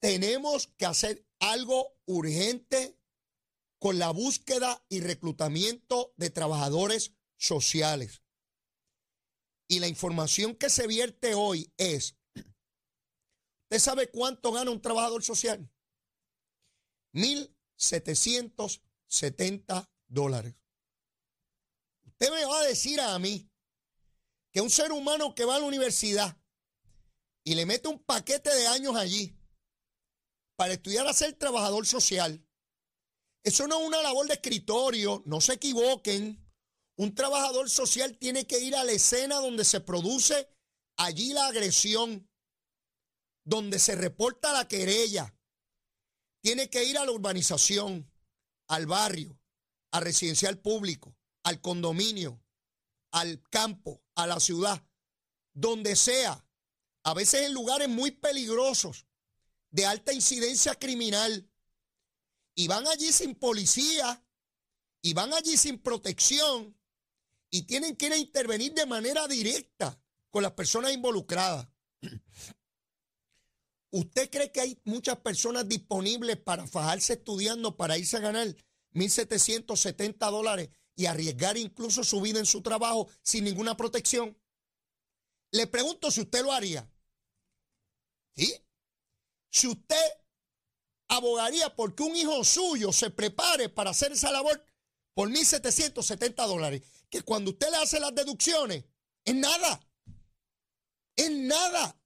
Tenemos 0.00 0.68
que 0.68 0.86
hacer 0.86 1.26
algo 1.40 1.98
urgente 2.06 2.96
con 3.80 3.98
la 3.98 4.10
búsqueda 4.10 4.84
y 4.88 5.00
reclutamiento 5.00 6.14
de 6.16 6.30
trabajadores 6.30 7.12
sociales. 7.36 8.22
Y 9.68 9.78
la 9.80 9.86
información 9.86 10.56
que 10.56 10.70
se 10.70 10.86
vierte 10.86 11.34
hoy 11.34 11.70
es, 11.76 12.16
¿usted 12.34 13.78
sabe 13.78 14.10
cuánto 14.10 14.50
gana 14.50 14.70
un 14.70 14.80
trabajador 14.80 15.22
social? 15.22 15.70
1.770 17.12 19.86
dólares. 20.06 20.54
Usted 22.06 22.32
me 22.32 22.46
va 22.46 22.60
a 22.60 22.64
decir 22.64 22.98
a 23.00 23.18
mí 23.18 23.50
que 24.50 24.62
un 24.62 24.70
ser 24.70 24.90
humano 24.90 25.34
que 25.34 25.44
va 25.44 25.56
a 25.56 25.60
la 25.60 25.66
universidad 25.66 26.40
y 27.44 27.54
le 27.54 27.66
mete 27.66 27.88
un 27.88 28.02
paquete 28.02 28.54
de 28.54 28.68
años 28.68 28.96
allí 28.96 29.38
para 30.56 30.72
estudiar 30.72 31.06
a 31.06 31.12
ser 31.12 31.34
trabajador 31.34 31.86
social, 31.86 32.42
eso 33.44 33.68
no 33.68 33.80
es 33.80 33.86
una 33.86 34.02
labor 34.02 34.26
de 34.26 34.34
escritorio, 34.34 35.22
no 35.26 35.40
se 35.40 35.54
equivoquen. 35.54 36.44
Un 36.98 37.14
trabajador 37.14 37.70
social 37.70 38.18
tiene 38.18 38.44
que 38.44 38.58
ir 38.58 38.74
a 38.74 38.82
la 38.82 38.90
escena 38.90 39.36
donde 39.36 39.64
se 39.64 39.80
produce 39.80 40.48
allí 40.96 41.32
la 41.32 41.46
agresión, 41.46 42.28
donde 43.44 43.78
se 43.78 43.94
reporta 43.94 44.52
la 44.52 44.66
querella. 44.66 45.32
Tiene 46.40 46.68
que 46.68 46.82
ir 46.82 46.98
a 46.98 47.04
la 47.04 47.12
urbanización, 47.12 48.12
al 48.66 48.86
barrio, 48.86 49.40
al 49.92 50.02
residencial 50.02 50.58
público, 50.58 51.16
al 51.44 51.60
condominio, 51.60 52.42
al 53.12 53.44
campo, 53.48 54.02
a 54.16 54.26
la 54.26 54.40
ciudad, 54.40 54.84
donde 55.52 55.94
sea, 55.94 56.44
a 57.04 57.14
veces 57.14 57.46
en 57.46 57.54
lugares 57.54 57.88
muy 57.88 58.10
peligrosos, 58.10 59.06
de 59.70 59.86
alta 59.86 60.12
incidencia 60.12 60.74
criminal, 60.74 61.48
y 62.56 62.66
van 62.66 62.88
allí 62.88 63.12
sin 63.12 63.36
policía, 63.36 64.20
y 65.00 65.14
van 65.14 65.32
allí 65.32 65.56
sin 65.56 65.78
protección, 65.78 66.77
y 67.50 67.62
tienen 67.62 67.96
que 67.96 68.06
ir 68.06 68.12
a 68.12 68.18
intervenir 68.18 68.74
de 68.74 68.86
manera 68.86 69.26
directa 69.26 70.00
con 70.30 70.42
las 70.42 70.52
personas 70.52 70.92
involucradas. 70.92 71.68
¿Usted 73.90 74.30
cree 74.30 74.52
que 74.52 74.60
hay 74.60 74.80
muchas 74.84 75.18
personas 75.18 75.66
disponibles 75.66 76.36
para 76.36 76.66
fajarse 76.66 77.14
estudiando, 77.14 77.76
para 77.76 77.96
irse 77.96 78.18
a 78.18 78.20
ganar 78.20 78.54
1.770 78.92 80.30
dólares 80.30 80.68
y 80.94 81.06
arriesgar 81.06 81.56
incluso 81.56 82.04
su 82.04 82.20
vida 82.20 82.38
en 82.38 82.46
su 82.46 82.60
trabajo 82.60 83.08
sin 83.22 83.44
ninguna 83.44 83.76
protección? 83.76 84.36
Le 85.52 85.66
pregunto 85.66 86.10
si 86.10 86.20
usted 86.20 86.42
lo 86.42 86.52
haría. 86.52 86.90
¿Sí? 88.36 88.54
Si 89.50 89.66
usted 89.66 89.96
abogaría 91.08 91.74
porque 91.74 92.02
un 92.02 92.14
hijo 92.14 92.44
suyo 92.44 92.92
se 92.92 93.10
prepare 93.10 93.70
para 93.70 93.90
hacer 93.90 94.12
esa 94.12 94.30
labor 94.30 94.62
por 95.14 95.30
1.770 95.30 96.46
dólares, 96.46 96.82
que 97.10 97.22
cuando 97.22 97.50
usted 97.50 97.70
le 97.70 97.76
hace 97.76 98.00
las 98.00 98.14
deducciones, 98.14 98.84
es 99.24 99.34
nada. 99.34 99.80
Es 101.16 101.30
nada. 101.30 102.00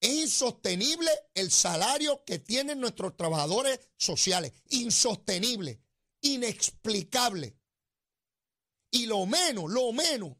Es 0.00 0.10
insostenible 0.10 1.10
el 1.34 1.50
salario 1.50 2.24
que 2.24 2.38
tienen 2.38 2.80
nuestros 2.80 3.16
trabajadores 3.16 3.80
sociales. 3.96 4.52
Insostenible, 4.70 5.82
inexplicable. 6.20 7.58
Y 8.90 9.06
lo 9.06 9.26
menos, 9.26 9.70
lo 9.70 9.92
menos 9.92 10.36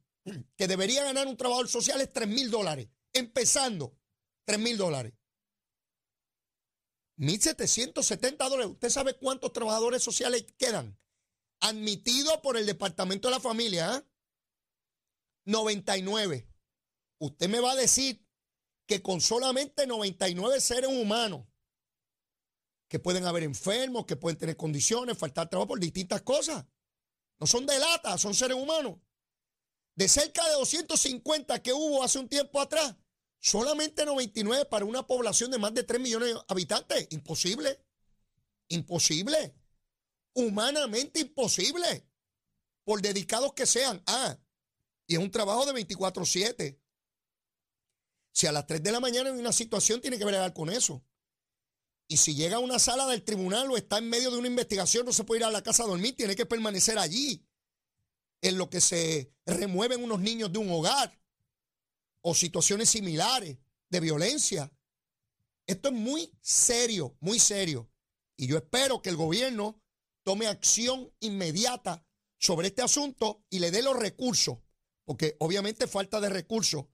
que 0.56 0.68
debería 0.68 1.04
ganar 1.04 1.26
un 1.26 1.36
trabajador 1.36 1.68
social 1.68 2.00
es 2.00 2.12
3 2.12 2.28
mil 2.28 2.50
dólares. 2.50 2.88
Empezando, 3.12 3.98
3 4.44 4.58
mil 4.58 4.76
dólares. 4.76 5.14
1.770 7.18 8.36
dólares. 8.48 8.72
¿Usted 8.72 8.90
sabe 8.90 9.14
cuántos 9.14 9.52
trabajadores 9.52 10.02
sociales 10.02 10.46
quedan? 10.56 10.96
Admitidos 11.60 12.38
por 12.38 12.56
el 12.56 12.66
Departamento 12.66 13.28
de 13.28 13.34
la 13.34 13.40
Familia. 13.40 14.06
99. 15.44 16.46
¿ah? 16.46 16.54
Usted 17.18 17.48
me 17.48 17.60
va 17.60 17.72
a 17.72 17.76
decir 17.76 18.24
que 18.86 19.02
con 19.02 19.20
solamente 19.20 19.86
99 19.86 20.60
seres 20.60 20.90
humanos, 20.90 21.46
que 22.88 22.98
pueden 22.98 23.26
haber 23.26 23.42
enfermos, 23.42 24.06
que 24.06 24.16
pueden 24.16 24.38
tener 24.38 24.56
condiciones, 24.56 25.18
faltar 25.18 25.48
trabajo 25.50 25.68
por 25.68 25.80
distintas 25.80 26.22
cosas. 26.22 26.64
No 27.38 27.46
son 27.46 27.66
de 27.66 27.78
lata, 27.78 28.16
son 28.18 28.34
seres 28.34 28.56
humanos. 28.56 28.98
De 29.94 30.08
cerca 30.08 30.46
de 30.48 30.54
250 30.54 31.62
que 31.62 31.72
hubo 31.72 32.02
hace 32.02 32.18
un 32.18 32.28
tiempo 32.28 32.60
atrás, 32.60 32.96
Solamente 33.40 34.04
99 34.04 34.64
para 34.66 34.84
una 34.84 35.06
población 35.06 35.50
de 35.50 35.58
más 35.58 35.72
de 35.72 35.84
3 35.84 36.00
millones 36.00 36.34
de 36.34 36.40
habitantes. 36.48 37.06
Imposible. 37.10 37.80
Imposible. 38.68 39.54
Humanamente 40.34 41.20
imposible. 41.20 42.06
Por 42.84 43.02
dedicados 43.02 43.52
que 43.52 43.66
sean. 43.66 44.02
Ah, 44.06 44.38
y 45.06 45.14
es 45.14 45.20
un 45.20 45.30
trabajo 45.30 45.66
de 45.66 45.72
24-7. 45.72 46.78
Si 48.30 48.46
a 48.46 48.52
las 48.52 48.66
3 48.66 48.82
de 48.82 48.92
la 48.92 49.00
mañana 49.00 49.30
hay 49.30 49.38
una 49.38 49.52
situación, 49.52 50.00
tiene 50.00 50.18
que 50.18 50.24
bregar 50.24 50.52
con 50.52 50.70
eso. 50.70 51.02
Y 52.06 52.18
si 52.18 52.34
llega 52.34 52.56
a 52.56 52.60
una 52.60 52.78
sala 52.78 53.06
del 53.06 53.24
tribunal 53.24 53.70
o 53.70 53.76
está 53.76 53.98
en 53.98 54.08
medio 54.08 54.30
de 54.30 54.38
una 54.38 54.48
investigación, 54.48 55.04
no 55.04 55.12
se 55.12 55.24
puede 55.24 55.40
ir 55.40 55.44
a 55.44 55.50
la 55.50 55.62
casa 55.62 55.82
a 55.82 55.86
dormir, 55.86 56.14
tiene 56.14 56.36
que 56.36 56.46
permanecer 56.46 56.98
allí. 56.98 57.44
En 58.40 58.56
lo 58.56 58.70
que 58.70 58.80
se 58.80 59.32
remueven 59.44 60.04
unos 60.04 60.20
niños 60.20 60.52
de 60.52 60.58
un 60.58 60.70
hogar 60.70 61.18
o 62.20 62.34
situaciones 62.34 62.90
similares 62.90 63.58
de 63.88 64.00
violencia. 64.00 64.70
Esto 65.66 65.88
es 65.88 65.94
muy 65.94 66.32
serio, 66.40 67.16
muy 67.20 67.38
serio. 67.38 67.90
Y 68.36 68.46
yo 68.46 68.56
espero 68.56 69.02
que 69.02 69.10
el 69.10 69.16
gobierno 69.16 69.82
tome 70.28 70.46
acción 70.46 71.10
inmediata 71.20 72.06
sobre 72.38 72.66
este 72.66 72.82
asunto 72.82 73.46
y 73.48 73.60
le 73.60 73.70
dé 73.70 73.80
los 73.80 73.98
recursos, 73.98 74.58
porque 75.06 75.36
obviamente 75.38 75.86
falta 75.86 76.20
de 76.20 76.28
recursos 76.28 76.84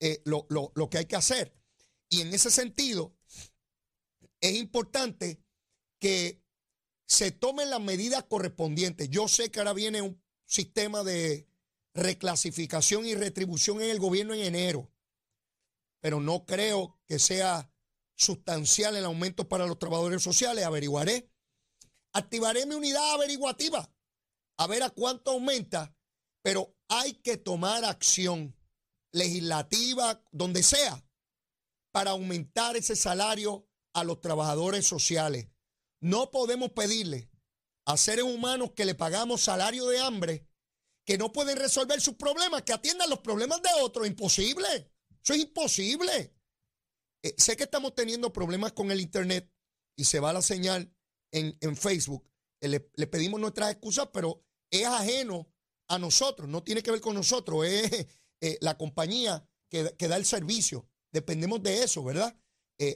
eh, 0.00 0.20
lo, 0.24 0.48
lo 0.48 0.90
que 0.90 0.98
hay 0.98 1.04
que 1.04 1.14
hacer. 1.14 1.56
Y 2.08 2.22
en 2.22 2.34
ese 2.34 2.50
sentido, 2.50 3.16
es 4.40 4.56
importante 4.56 5.40
que 6.00 6.42
se 7.06 7.30
tomen 7.30 7.70
las 7.70 7.80
medidas 7.80 8.24
correspondientes. 8.24 9.08
Yo 9.08 9.28
sé 9.28 9.52
que 9.52 9.60
ahora 9.60 9.72
viene 9.72 10.02
un 10.02 10.20
sistema 10.44 11.04
de 11.04 11.48
reclasificación 11.94 13.06
y 13.06 13.14
retribución 13.14 13.80
en 13.82 13.90
el 13.90 14.00
gobierno 14.00 14.34
en 14.34 14.40
enero, 14.40 14.90
pero 16.00 16.18
no 16.18 16.44
creo 16.44 16.98
que 17.06 17.20
sea 17.20 17.72
sustancial 18.16 18.96
el 18.96 19.04
aumento 19.04 19.48
para 19.48 19.68
los 19.68 19.78
trabajadores 19.78 20.24
sociales. 20.24 20.64
Averiguaré. 20.64 21.29
Activaré 22.12 22.66
mi 22.66 22.74
unidad 22.74 23.14
averiguativa 23.14 23.92
a 24.58 24.66
ver 24.66 24.82
a 24.82 24.90
cuánto 24.90 25.30
aumenta, 25.30 25.96
pero 26.42 26.76
hay 26.88 27.14
que 27.14 27.36
tomar 27.36 27.84
acción. 27.84 28.56
legislativa, 29.12 30.22
donde 30.30 30.62
sea, 30.62 31.04
para 31.92 32.12
aumentar 32.12 32.76
ese 32.76 32.94
salario 32.94 33.68
a 33.92 34.04
los 34.04 34.20
trabajadores 34.20 34.86
sociales. 34.86 35.48
No 36.00 36.30
podemos 36.30 36.70
pedirle 36.70 37.28
a 37.86 37.96
seres 37.96 38.24
humanos 38.24 38.70
que 38.76 38.84
le 38.84 38.94
pagamos 38.94 39.40
salario 39.40 39.88
de 39.88 39.98
hambre 39.98 40.46
que 41.04 41.18
no 41.18 41.32
pueden 41.32 41.56
resolver 41.56 42.00
sus 42.00 42.14
problemas, 42.14 42.62
que 42.62 42.72
atiendan 42.72 43.10
los 43.10 43.18
problemas 43.18 43.60
de 43.62 43.70
otros. 43.82 44.06
Imposible. 44.06 44.92
Eso 45.24 45.34
es 45.34 45.40
imposible. 45.40 46.32
Eh, 47.22 47.34
sé 47.36 47.56
que 47.56 47.64
estamos 47.64 47.96
teniendo 47.96 48.32
problemas 48.32 48.72
con 48.72 48.92
el 48.92 49.00
Internet 49.00 49.52
y 49.96 50.04
se 50.04 50.20
va 50.20 50.32
la 50.32 50.40
señal 50.40 50.94
en, 51.32 51.76
Facebook. 51.76 52.28
Eh, 52.60 52.68
le, 52.68 53.06
pedimos 53.06 53.40
nuestras 53.40 53.70
excusas, 53.70 54.08
pero 54.12 54.44
es 54.70 54.84
ajeno 54.86 55.52
a 55.88 55.98
nosotros, 55.98 56.48
no 56.48 56.62
tiene 56.62 56.82
que 56.82 56.90
ver 56.90 57.00
con 57.00 57.14
nosotros, 57.14 57.64
es 57.66 58.06
eh, 58.40 58.58
la 58.60 58.76
compañía 58.76 59.46
que, 59.68 59.82
da 59.82 60.16
el 60.16 60.24
servicio. 60.24 60.88
Dependemos 61.12 61.62
de 61.62 61.82
eso, 61.82 62.04
¿verdad? 62.04 62.36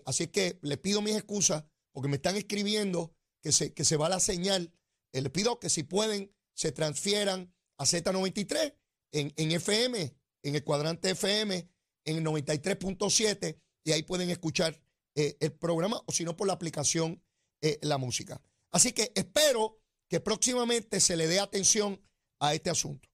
así 0.06 0.28
que 0.28 0.58
le 0.62 0.78
pido 0.78 1.02
mis 1.02 1.14
excusas 1.14 1.62
porque 1.92 2.08
me 2.08 2.16
están 2.16 2.36
escribiendo 2.36 3.14
que 3.42 3.52
se, 3.52 3.74
que 3.74 3.84
se 3.84 3.98
va 3.98 4.08
la 4.08 4.18
señal. 4.18 4.72
les 5.12 5.30
pido 5.30 5.60
que 5.60 5.68
si 5.68 5.82
pueden 5.82 6.34
se 6.54 6.72
transfieran 6.72 7.54
a 7.76 7.84
Z93 7.84 8.74
en, 9.12 9.34
en 9.36 9.52
FM, 9.52 10.16
en 10.42 10.54
el 10.54 10.64
cuadrante 10.64 11.10
FM, 11.10 11.68
en 12.06 12.24
93.7, 12.24 13.60
y 13.84 13.92
ahí 13.92 14.02
pueden 14.02 14.30
escuchar 14.30 14.80
eh, 15.16 15.36
el 15.40 15.52
programa 15.52 16.02
o 16.06 16.12
si 16.12 16.24
no 16.24 16.36
por 16.36 16.46
la 16.46 16.54
aplicación 16.54 17.22
eh, 17.60 17.78
La 17.82 17.98
Música. 17.98 18.40
Así 18.70 18.92
que 18.92 19.12
espero 19.14 19.80
que 20.08 20.20
próximamente 20.20 21.00
se 21.00 21.16
le 21.16 21.26
dé 21.26 21.40
atención 21.40 22.00
a 22.40 22.54
este 22.54 22.70
asunto. 22.70 23.08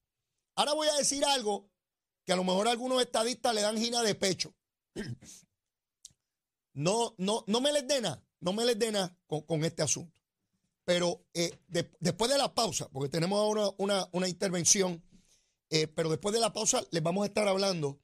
Ahora 0.55 0.73
voy 0.73 0.87
a 0.87 0.97
decir 0.97 1.23
algo 1.25 1.69
que 2.25 2.33
a 2.33 2.35
lo 2.35 2.43
mejor 2.43 2.67
algunos 2.67 3.01
estadistas 3.01 3.53
le 3.55 3.61
dan 3.61 3.77
gina 3.77 4.01
de 4.01 4.15
pecho. 4.15 4.53
No, 6.73 7.15
no, 7.17 7.43
no 7.47 7.59
me 7.59 7.73
les 7.73 7.85
dé 7.85 7.99
nada, 7.99 8.23
no 8.39 8.53
me 8.53 8.63
les 8.63 8.79
dé 8.79 8.93
nada 8.93 9.13
con 9.27 9.65
este 9.65 9.83
asunto. 9.83 10.21
Pero 10.85 11.25
eh, 11.33 11.59
después 11.99 12.31
de 12.31 12.37
la 12.37 12.53
pausa, 12.53 12.89
porque 12.89 13.09
tenemos 13.09 13.39
ahora 13.39 13.69
una, 13.77 14.27
intervención, 14.27 15.03
eh, 15.69 15.87
pero 15.87 16.09
después 16.09 16.33
de 16.33 16.41
la 16.41 16.53
pausa 16.53 16.83
les 16.91 17.03
vamos 17.03 17.23
a 17.23 17.27
estar 17.27 17.47
hablando 17.47 17.99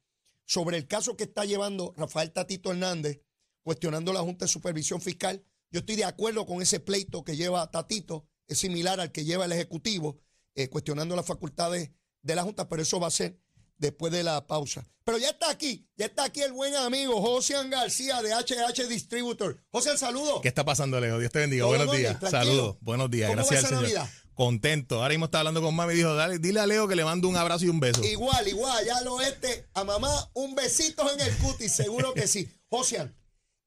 sobre 0.46 0.77
el 0.77 0.88
caso 0.88 1.17
que 1.17 1.25
está 1.25 1.44
llevando 1.46 1.94
Rafael 1.98 2.32
Tatito 2.32 2.72
Hernández, 2.72 3.22
cuestionando 3.63 4.13
la 4.13 4.22
Junta 4.22 4.46
de 4.46 4.50
Supervisión 4.50 5.01
Fiscal. 5.01 5.44
Yo 5.71 5.79
estoy 5.79 5.95
de 5.95 6.05
acuerdo 6.05 6.45
con 6.45 6.62
ese 6.62 6.79
pleito 6.79 7.24
que 7.24 7.36
lleva 7.36 7.69
Tatito, 7.71 8.27
es 8.47 8.59
similar 8.59 9.00
al 9.00 9.12
que 9.12 9.25
lleva 9.25 9.45
el 9.45 9.51
Ejecutivo, 9.51 10.21
eh, 10.55 10.69
cuestionando 10.69 11.15
las 11.15 11.25
facultades 11.25 11.91
de 12.21 12.36
la 12.36 12.43
Junta, 12.43 12.69
pero 12.69 12.81
eso 12.81 13.00
va 13.00 13.07
a 13.07 13.12
ser 13.12 13.39
después 13.77 14.12
de 14.12 14.24
la 14.24 14.47
pausa. 14.47 14.88
Pero 15.03 15.17
ya 15.17 15.29
está 15.29 15.50
aquí, 15.50 15.88
ya 15.95 16.07
está 16.07 16.25
aquí 16.25 16.41
el 16.41 16.51
buen 16.51 16.75
amigo 16.75 17.21
José 17.21 17.55
García 17.69 18.21
de 18.21 18.33
HH 18.33 18.88
Distributor. 18.89 19.63
José, 19.69 19.97
saludo. 19.97 20.41
¿Qué 20.41 20.50
está 20.50 20.65
pasando, 20.65 21.00
Leo? 21.00 21.19
Dios 21.19 21.31
te 21.31 21.39
bendiga. 21.39 21.65
Buenos 21.65 21.95
días. 21.95 22.17
Saludos. 22.29 22.77
Buenos 22.81 23.09
días. 23.09 23.31
Gracias 23.31 23.71
al 23.71 23.88
Señor. 23.88 24.07
Contento. 24.33 25.01
Ahora 25.01 25.09
mismo 25.09 25.25
está 25.25 25.39
hablando 25.39 25.62
con 25.62 25.74
mami 25.74 25.93
y 25.93 25.97
dijo, 25.97 26.13
dale, 26.13 26.39
dile 26.39 26.59
a 26.59 26.67
Leo 26.67 26.88
que 26.88 26.95
le 26.95 27.05
mando 27.05 27.27
un 27.27 27.38
abrazo 27.38 27.65
y 27.65 27.69
un 27.69 27.79
beso. 27.79 28.03
Igual, 28.03 28.47
igual, 28.47 28.86
ya 28.86 29.01
lo 29.01 29.19
este. 29.21 29.67
A 29.74 29.83
mamá, 29.83 30.29
un 30.33 30.53
besito 30.53 31.09
en 31.12 31.21
el 31.21 31.36
cutis, 31.38 31.71
seguro 31.71 32.13
que 32.13 32.27
sí. 32.27 32.47
José, 32.69 33.09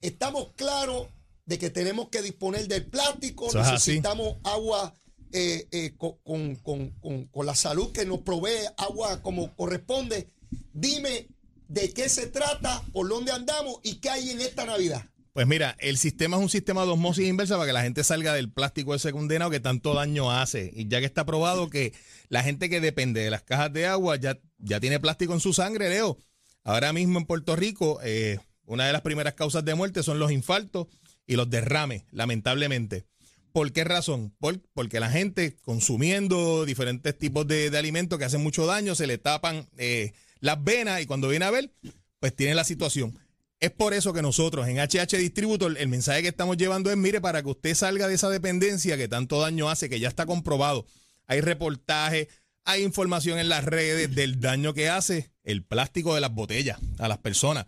estamos 0.01 0.53
claros 0.57 1.09
de 1.51 1.59
que 1.59 1.69
tenemos 1.69 2.09
que 2.11 2.23
disponer 2.23 2.69
del 2.69 2.87
plástico, 2.87 3.49
necesitamos 3.53 4.37
agua 4.45 4.95
eh, 5.33 5.67
eh, 5.73 5.95
con, 5.99 7.29
la 7.45 7.57
salud 7.57 7.91
que 7.91 8.07
nos 8.07 8.21
provee 8.21 8.69
agua 8.77 9.21
como 9.21 9.53
corresponde. 9.57 10.29
Dime 10.73 11.27
de 11.67 11.93
qué 11.93 12.09
se 12.09 12.29
trata, 12.29 12.85
por 12.93 13.09
dónde 13.09 13.33
andamos 13.33 13.81
y 13.83 13.97
qué 13.97 14.11
hay 14.11 14.31
en 14.31 14.41
esta 14.41 14.65
Navidad. 14.65 15.05
Pues 15.33 15.49
mira, 15.49 15.75
el 15.81 15.99
sistema 15.99 16.37
es 16.37 16.43
un 16.45 16.51
sistema 16.51 16.85
de 16.85 16.93
osmosis 16.93 17.27
inversa 17.27 17.57
para 17.57 17.67
que 17.67 17.73
la 17.73 17.83
gente 17.83 18.05
salga 18.05 18.33
del 18.33 18.53
plástico 18.53 18.97
de 18.97 19.13
condenado 19.13 19.51
que 19.51 19.59
tanto 19.59 19.93
daño 19.95 20.31
hace. 20.31 20.71
Y 20.73 20.87
ya 20.87 21.01
que 21.01 21.07
está 21.07 21.27
probado 21.27 21.69
que 21.69 21.93
la 22.29 22.45
gente 22.45 22.71
que 22.71 22.81
depende 22.81 23.23
de 23.23 23.31
las 23.31 23.43
cajas 23.43 23.73
de 23.73 23.87
agua 23.87 24.15
ya, 24.15 24.39
ya 24.59 24.79
tiene 24.79 25.01
plástico 25.01 25.33
en 25.35 25.41
su 25.41 25.53
sangre, 25.53 25.89
Leo. 25.89 26.17
Ahora 26.63 26.93
mismo 26.93 27.19
en 27.19 27.27
Puerto 27.27 27.57
Rico, 27.57 27.99
eh, 28.05 28.39
una 28.67 28.87
de 28.87 28.93
las 28.93 29.03
primeras 29.03 29.35
causas 29.35 29.65
de 29.65 29.75
muerte 29.75 30.05
son 30.05 30.21
los 30.21 30.31
infartos 30.31 30.87
y 31.31 31.37
los 31.37 31.49
derrames, 31.49 32.03
lamentablemente. 32.11 33.05
¿Por 33.53 33.71
qué 33.71 33.85
razón? 33.85 34.35
porque 34.75 34.99
la 34.99 35.11
gente 35.11 35.57
consumiendo 35.63 36.65
diferentes 36.65 37.17
tipos 37.17 37.47
de, 37.47 37.71
alimentos 37.79 38.19
que 38.19 38.25
hacen 38.25 38.43
mucho 38.43 38.67
daño, 38.67 38.97
se 38.97 39.07
le 39.07 39.17
tapan 39.17 39.69
eh, 39.79 40.13
las 40.41 40.63
venas 40.65 41.01
y 41.01 41.07
cuando 41.07 41.29
viene 41.29 41.45
a 41.45 41.53
ver, 41.53 41.71
pues 42.19 42.35
tiene 42.35 42.57
la 42.57 42.65
situación. 42.65 43.17
Es 43.61 43.71
por 43.71 43.95
eso 43.95 44.13
que 44.13 44.23
nosotros 44.23 44.67
en 44.67 44.79
HH 44.79 45.19
Distributor 45.19 45.77
el 45.79 45.87
mensaje 45.87 46.23
que 46.23 46.29
estamos 46.29 46.57
llevando 46.57 46.91
es, 46.91 46.97
mire, 46.97 47.21
para 47.21 47.45
que 47.45 47.51
usted 47.51 47.77
salga 47.77 48.09
de 48.09 48.15
esa 48.15 48.29
dependencia 48.29 48.97
que 48.97 49.07
tanto 49.07 49.41
daño 49.41 49.71
hace, 49.71 49.89
que 49.89 50.01
ya 50.01 50.09
está 50.09 50.27
comprobado. 50.27 50.85
Hay 51.29 51.43
reportajes, 51.43 52.27
hay 52.65 52.83
información 52.83 53.39
en 53.39 53.49
las 53.49 53.65
redes 53.65 54.13
del 54.17 54.41
daño 54.41 54.75
que 54.75 54.89
hace 54.89 55.31
el 55.45 55.63
plástico 55.63 56.17
de 56.17 56.23
las 56.23 56.35
botellas 56.35 56.81
a 56.99 57.07
las 57.07 57.19
personas. 57.19 57.67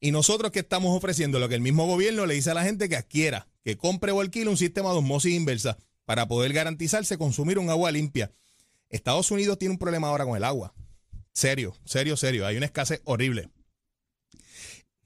Y 0.00 0.10
nosotros 0.10 0.52
que 0.52 0.60
estamos 0.60 0.96
ofreciendo 0.96 1.38
lo 1.38 1.48
que 1.48 1.54
el 1.54 1.60
mismo 1.60 1.86
gobierno 1.86 2.26
le 2.26 2.34
dice 2.34 2.50
a 2.50 2.54
la 2.54 2.64
gente 2.64 2.88
que 2.88 2.96
adquiera, 2.96 3.48
que 3.64 3.76
compre 3.76 4.12
o 4.12 4.20
alquile 4.20 4.50
un 4.50 4.56
sistema 4.56 4.90
de 4.90 4.98
osmosis 4.98 5.34
inversa 5.34 5.78
para 6.04 6.28
poder 6.28 6.52
garantizarse 6.52 7.18
consumir 7.18 7.58
un 7.58 7.70
agua 7.70 7.90
limpia. 7.90 8.32
Estados 8.88 9.30
Unidos 9.30 9.58
tiene 9.58 9.72
un 9.72 9.78
problema 9.78 10.08
ahora 10.08 10.24
con 10.24 10.36
el 10.36 10.44
agua. 10.44 10.74
Serio, 11.32 11.74
serio, 11.84 12.16
serio. 12.16 12.46
Hay 12.46 12.56
una 12.56 12.66
escasez 12.66 13.00
horrible. 13.04 13.50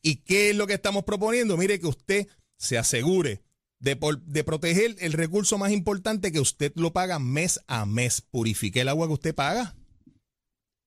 ¿Y 0.03 0.17
qué 0.17 0.51
es 0.51 0.57
lo 0.57 0.67
que 0.67 0.75
estamos 0.75 1.05
proponiendo? 1.05 1.57
Mire 1.57 1.81
que 1.81 1.87
usted 1.87 2.29
se 2.57 2.79
asegure 2.79 3.43
de, 3.81 3.97
proteger 4.45 4.97
el 4.99 5.13
recurso 5.13 5.59
más 5.59 5.73
importante 5.73 6.33
que 6.33 6.41
usted 6.41 6.73
lo 6.77 6.93
paga 6.93 7.19
mes 7.19 7.61
a 7.67 7.87
mes. 7.87 8.21
Purifique 8.21 8.83
el 8.83 8.89
agua 8.89 9.07
que 9.07 9.15
usted 9.15 9.35
paga. 9.35 9.75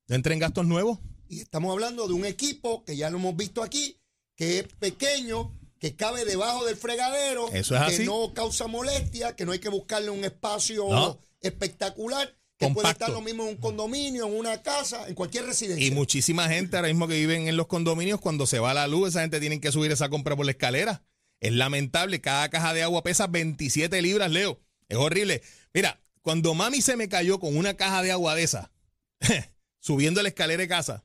No 0.08 0.16
entre 0.16 0.34
en 0.34 0.40
gastos 0.40 0.66
nuevos. 0.66 1.00
Y 1.34 1.42
estamos 1.42 1.72
hablando 1.72 2.08
de 2.08 2.14
un 2.14 2.26
equipo 2.26 2.84
que 2.86 2.96
ya 2.96 3.10
lo 3.10 3.18
hemos 3.18 3.36
visto 3.36 3.64
aquí, 3.64 3.98
que 4.36 4.60
es 4.60 4.68
pequeño, 4.80 5.52
que 5.80 5.96
cabe 5.96 6.26
debajo 6.26 6.64
del 6.64 6.78
fregadero, 6.78 7.50
que 7.52 8.06
no 8.06 8.36
causa 8.36 8.68
molestia, 8.68 9.36
que 9.36 9.44
no 9.44 9.52
hay 9.52 9.58
que 9.58 9.70
buscarle 9.70 10.12
un 10.12 10.24
espacio 10.24 11.20
espectacular. 11.42 12.38
Que 12.58 12.70
puede 12.70 12.92
estar 12.92 13.10
lo 13.10 13.20
mismo 13.22 13.44
en 13.44 13.50
un 13.50 13.58
condominio, 13.58 14.28
en 14.28 14.38
una 14.38 14.62
casa, 14.62 15.08
en 15.08 15.16
cualquier 15.16 15.46
residencia. 15.46 15.86
Y 15.86 15.90
muchísima 15.90 16.48
gente 16.48 16.76
ahora 16.78 16.88
mismo 16.88 17.08
que 17.08 17.16
viven 17.16 17.48
en 17.48 17.58
los 17.58 17.66
condominios, 17.66 18.22
cuando 18.22 18.46
se 18.46 18.60
va 18.60 18.76
la 18.76 18.88
luz, 18.88 19.10
esa 19.10 19.22
gente 19.22 19.40
tiene 19.40 19.60
que 19.60 19.72
subir 19.72 19.92
esa 19.92 20.10
compra 20.10 20.36
por 20.36 20.46
la 20.46 20.52
escalera. 20.52 21.04
Es 21.40 21.52
lamentable, 21.52 22.22
cada 22.22 22.48
caja 22.50 22.76
de 22.76 22.84
agua 22.84 23.04
pesa 23.04 23.26
27 23.26 24.02
libras, 24.04 24.30
Leo. 24.30 24.62
Es 24.88 24.98
horrible. 24.98 25.42
Mira, 25.74 26.00
cuando 26.22 26.54
mami 26.54 26.82
se 26.82 26.96
me 26.96 27.10
cayó 27.10 27.40
con 27.40 27.58
una 27.58 27.74
caja 27.74 28.04
de 28.04 28.12
agua 28.12 28.36
de 28.36 28.44
esa, 28.44 28.72
subiendo 29.80 30.22
la 30.22 30.30
escalera 30.30 30.62
de 30.62 30.68
casa, 30.68 31.04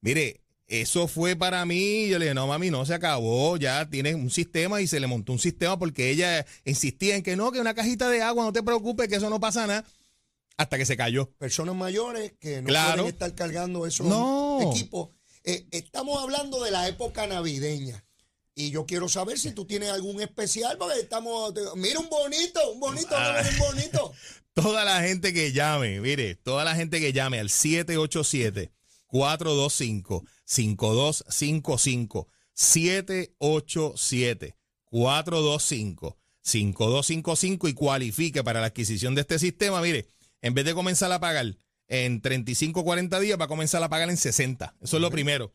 Mire, 0.00 0.40
eso 0.70 1.08
fue 1.08 1.34
para 1.34 1.66
mí. 1.66 2.08
Yo 2.08 2.18
le 2.18 2.26
dije, 2.26 2.34
no, 2.34 2.46
mami, 2.46 2.70
no 2.70 2.86
se 2.86 2.94
acabó. 2.94 3.56
Ya 3.56 3.88
tienes 3.90 4.14
un 4.14 4.30
sistema 4.30 4.80
y 4.80 4.86
se 4.86 5.00
le 5.00 5.08
montó 5.08 5.32
un 5.32 5.38
sistema 5.38 5.78
porque 5.78 6.10
ella 6.10 6.46
insistía 6.64 7.16
en 7.16 7.22
que 7.22 7.36
no, 7.36 7.50
que 7.50 7.60
una 7.60 7.74
cajita 7.74 8.08
de 8.08 8.22
agua, 8.22 8.44
no 8.44 8.52
te 8.52 8.62
preocupes, 8.62 9.08
que 9.08 9.16
eso 9.16 9.28
no 9.28 9.40
pasa 9.40 9.66
nada. 9.66 9.84
Hasta 10.56 10.78
que 10.78 10.86
se 10.86 10.96
cayó. 10.96 11.30
Personas 11.38 11.74
mayores 11.74 12.34
que 12.38 12.62
no 12.62 12.68
pueden 12.68 13.06
estar 13.06 13.34
cargando 13.34 13.86
esos 13.86 14.06
equipos. 14.62 15.10
Eh, 15.42 15.66
estamos 15.70 16.22
hablando 16.22 16.62
de 16.62 16.70
la 16.70 16.86
época 16.86 17.26
navideña. 17.26 18.04
Y 18.54 18.70
yo 18.70 18.84
quiero 18.84 19.08
saber 19.08 19.38
si 19.38 19.52
tú 19.52 19.64
tienes 19.64 19.90
algún 19.90 20.20
especial, 20.20 20.76
porque 20.76 21.00
estamos. 21.00 21.54
Mira, 21.76 21.98
un 21.98 22.10
bonito, 22.10 22.72
un 22.72 22.80
bonito, 22.80 23.16
ah. 23.16 23.42
un 23.50 23.58
bonito. 23.58 24.12
toda 24.54 24.84
la 24.84 25.00
gente 25.00 25.32
que 25.32 25.52
llame, 25.52 26.00
mire, 26.00 26.34
toda 26.34 26.64
la 26.64 26.74
gente 26.76 27.00
que 27.00 27.12
llame 27.12 27.40
al 27.40 27.48
787 27.48 28.70
425 29.10 30.24
5255 30.44 32.28
787 32.54 34.56
425 34.84 36.16
5255 36.42 37.68
y 37.68 37.74
cualifique 37.74 38.42
para 38.42 38.60
la 38.60 38.66
adquisición 38.66 39.14
de 39.14 39.22
este 39.22 39.38
sistema, 39.38 39.80
mire, 39.80 40.08
en 40.42 40.54
vez 40.54 40.64
de 40.64 40.74
comenzar 40.74 41.12
a 41.12 41.20
pagar 41.20 41.56
en 41.88 42.20
35 42.20 42.84
40 42.84 43.20
días, 43.20 43.38
va 43.38 43.44
a 43.44 43.48
comenzar 43.48 43.82
a 43.82 43.88
pagar 43.88 44.10
en 44.10 44.16
60. 44.16 44.76
Eso 44.80 44.96
es 44.96 45.02
lo 45.02 45.10
primero. 45.10 45.52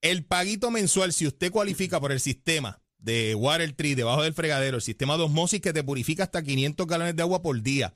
El 0.00 0.24
paguito 0.24 0.70
mensual, 0.70 1.12
si 1.12 1.26
usted 1.26 1.50
cualifica 1.50 2.00
por 2.00 2.12
el 2.12 2.20
sistema 2.20 2.80
de 2.98 3.34
Water 3.34 3.72
Tree 3.72 3.94
debajo 3.94 4.22
del 4.22 4.34
fregadero, 4.34 4.76
el 4.76 4.82
sistema 4.82 5.16
de 5.16 5.24
osmosis 5.24 5.60
que 5.60 5.72
te 5.72 5.84
purifica 5.84 6.24
hasta 6.24 6.42
500 6.42 6.86
galones 6.86 7.16
de 7.16 7.22
agua 7.22 7.42
por 7.42 7.60
día, 7.60 7.94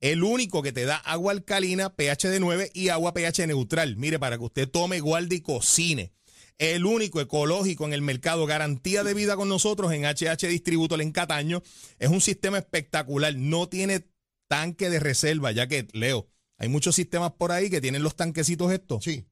el 0.00 0.22
único 0.22 0.62
que 0.62 0.72
te 0.72 0.84
da 0.84 0.96
agua 0.96 1.32
alcalina, 1.32 1.94
pH 1.94 2.28
de 2.28 2.40
9 2.40 2.70
y 2.74 2.88
agua 2.88 3.12
pH 3.12 3.46
neutral. 3.46 3.96
Mire, 3.96 4.18
para 4.18 4.38
que 4.38 4.44
usted 4.44 4.68
tome, 4.68 5.00
guarde 5.00 5.36
y 5.36 5.40
cocine. 5.40 6.12
El 6.58 6.84
único 6.84 7.20
ecológico 7.20 7.86
en 7.86 7.94
el 7.94 8.02
mercado, 8.02 8.44
garantía 8.44 9.02
de 9.02 9.14
vida 9.14 9.36
con 9.36 9.48
nosotros 9.48 9.92
en 9.92 10.04
HH 10.04 10.46
Distributor 10.46 11.00
en 11.00 11.12
Cataño. 11.12 11.62
Es 11.98 12.10
un 12.10 12.20
sistema 12.20 12.58
espectacular. 12.58 13.34
No 13.34 13.68
tiene 13.68 14.06
tanque 14.46 14.90
de 14.90 15.00
reserva, 15.00 15.52
ya 15.52 15.68
que, 15.68 15.88
Leo, 15.92 16.28
hay 16.58 16.68
muchos 16.68 16.94
sistemas 16.94 17.32
por 17.32 17.52
ahí 17.52 17.70
que 17.70 17.80
tienen 17.80 18.02
los 18.02 18.14
tanquecitos 18.14 18.72
estos. 18.72 19.04
Sí. 19.04 19.24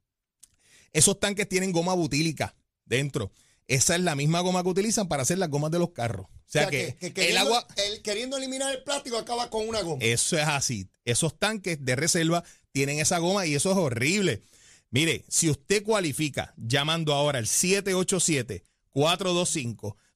Esos 0.92 1.20
tanques 1.20 1.48
tienen 1.48 1.72
goma 1.72 1.92
butílica 1.92 2.56
dentro. 2.86 3.30
Esa 3.68 3.94
es 3.94 4.00
la 4.02 4.14
misma 4.16 4.40
goma 4.40 4.62
que 4.62 4.70
utilizan 4.70 5.06
para 5.08 5.22
hacer 5.22 5.38
las 5.38 5.50
gomas 5.50 5.70
de 5.70 5.78
los 5.78 5.90
carros. 5.92 6.26
O 6.26 6.30
sea, 6.50 6.68
que, 6.68 6.96
el 7.00 7.12
queriendo, 7.12 7.40
agua... 7.40 7.66
el- 7.76 8.02
queriendo 8.02 8.36
eliminar 8.38 8.74
el 8.74 8.82
plástico 8.82 9.18
acaba 9.18 9.50
con 9.50 9.68
una 9.68 9.82
goma. 9.82 10.02
Eso 10.02 10.36
es 10.38 10.46
así. 10.46 10.88
Esos 11.04 11.38
tanques 11.38 11.84
de 11.84 11.94
reserva 11.94 12.42
tienen 12.72 12.98
esa 12.98 13.18
goma 13.18 13.44
y 13.46 13.54
eso 13.54 13.70
es 13.70 13.76
horrible. 13.76 14.42
Mire, 14.90 15.24
si 15.28 15.50
usted 15.50 15.82
cualifica 15.84 16.54
llamando 16.56 17.12
ahora 17.12 17.38
al 17.38 17.46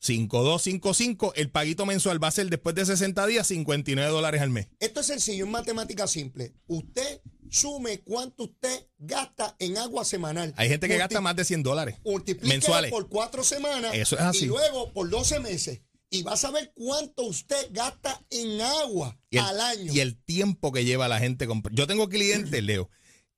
787-425-5255, 0.03 1.33
el 1.37 1.51
paguito 1.51 1.87
mensual 1.87 2.23
va 2.23 2.29
a 2.29 2.33
ser 2.33 2.49
después 2.49 2.75
de 2.75 2.87
60 2.87 3.27
días 3.27 3.47
59 3.47 4.11
dólares 4.11 4.41
al 4.41 4.51
mes. 4.51 4.69
Esto 4.81 5.01
es 5.01 5.07
sencillo, 5.07 5.45
es 5.45 5.51
matemática 5.51 6.07
simple. 6.07 6.53
Usted 6.67 7.21
sume 7.53 8.01
cuánto 8.01 8.45
usted 8.45 8.87
gasta 8.99 9.55
en 9.59 9.77
agua 9.79 10.05
semanal. 10.05 10.53
Hay 10.57 10.69
gente 10.69 10.89
que 10.89 10.95
Multi- 10.95 10.99
gasta 11.01 11.21
más 11.21 11.37
de 11.37 11.45
100 11.45 11.63
dólares 11.63 11.97
mensuales. 12.43 12.91
por 12.91 13.09
cuatro 13.09 13.45
semanas. 13.45 13.93
Eso 13.95 14.17
es 14.17 14.23
así. 14.23 14.45
Y 14.45 14.49
luego 14.49 14.93
por 14.93 15.09
12 15.11 15.39
meses. 15.41 15.81
Y 16.11 16.23
vas 16.25 16.45
a 16.45 16.51
ver 16.51 16.73
cuánto 16.75 17.23
usted 17.25 17.69
gasta 17.71 18.23
en 18.31 18.61
agua 18.61 19.19
el, 19.31 19.39
al 19.41 19.61
año. 19.61 19.93
y 19.93 20.01
el 20.01 20.17
tiempo 20.23 20.71
que 20.73 20.85
lleva 20.85 21.09
la 21.09 21.19
gente. 21.21 21.47
Yo 21.73 21.87
tengo 21.87 22.09
clientes, 22.09 22.63
Leo. 22.65 22.91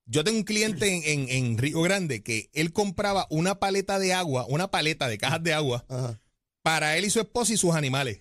Yo 0.06 0.22
tengo 0.24 0.38
un 0.38 0.44
cliente 0.44 0.92
en, 0.92 1.02
en- 1.04 1.28
en 1.30 1.58
Río 1.58 1.80
Grande 1.82 2.22
que 2.22 2.50
él 2.52 2.72
compraba 2.72 3.26
una 3.30 3.58
paleta 3.60 3.98
de 3.98 4.12
agua, 4.12 4.44
una 4.48 4.70
paleta 4.70 5.08
de 5.08 5.18
cajas 5.18 5.42
de 5.42 5.54
agua 5.54 5.84
Ajá. 5.88 6.20
para 6.62 6.96
él 6.98 7.04
y 7.04 7.10
su 7.10 7.20
esposa 7.20 7.52
y 7.52 7.56
sus 7.56 7.74
animales. 7.74 8.20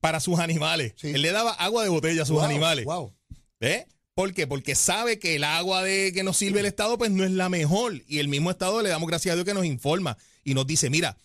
Para 0.00 0.20
sus 0.20 0.38
animales. 0.38 0.94
Sí. 0.96 1.08
Él 1.08 1.22
le 1.22 1.30
daba 1.32 1.52
agua 1.52 1.82
de 1.82 1.88
botella 1.90 2.22
a 2.22 2.26
sus 2.26 2.36
Wow, 2.36 2.44
animales. 2.44 2.84
wow. 2.84 3.14
¿Eh? 3.60 3.86
¿Por 4.14 4.34
qué? 4.34 4.46
Porque 4.46 4.74
sabe 4.74 5.18
que 5.18 5.36
el 5.36 5.44
agua 5.44 5.82
de, 5.82 6.12
que 6.12 6.22
nos 6.22 6.36
sirve 6.36 6.60
el 6.60 6.66
Estado 6.66 6.98
pues 6.98 7.10
no 7.10 7.24
es 7.24 7.30
la 7.30 7.48
mejor 7.48 8.02
y 8.06 8.18
el 8.18 8.28
mismo 8.28 8.50
Estado 8.50 8.82
le 8.82 8.88
damos 8.88 9.08
gracias 9.08 9.32
a 9.32 9.36
Dios 9.36 9.46
que 9.46 9.54
nos 9.54 9.64
informa 9.64 10.18
y 10.44 10.54
nos 10.54 10.66
dice, 10.66 10.90
mira, 10.90 11.16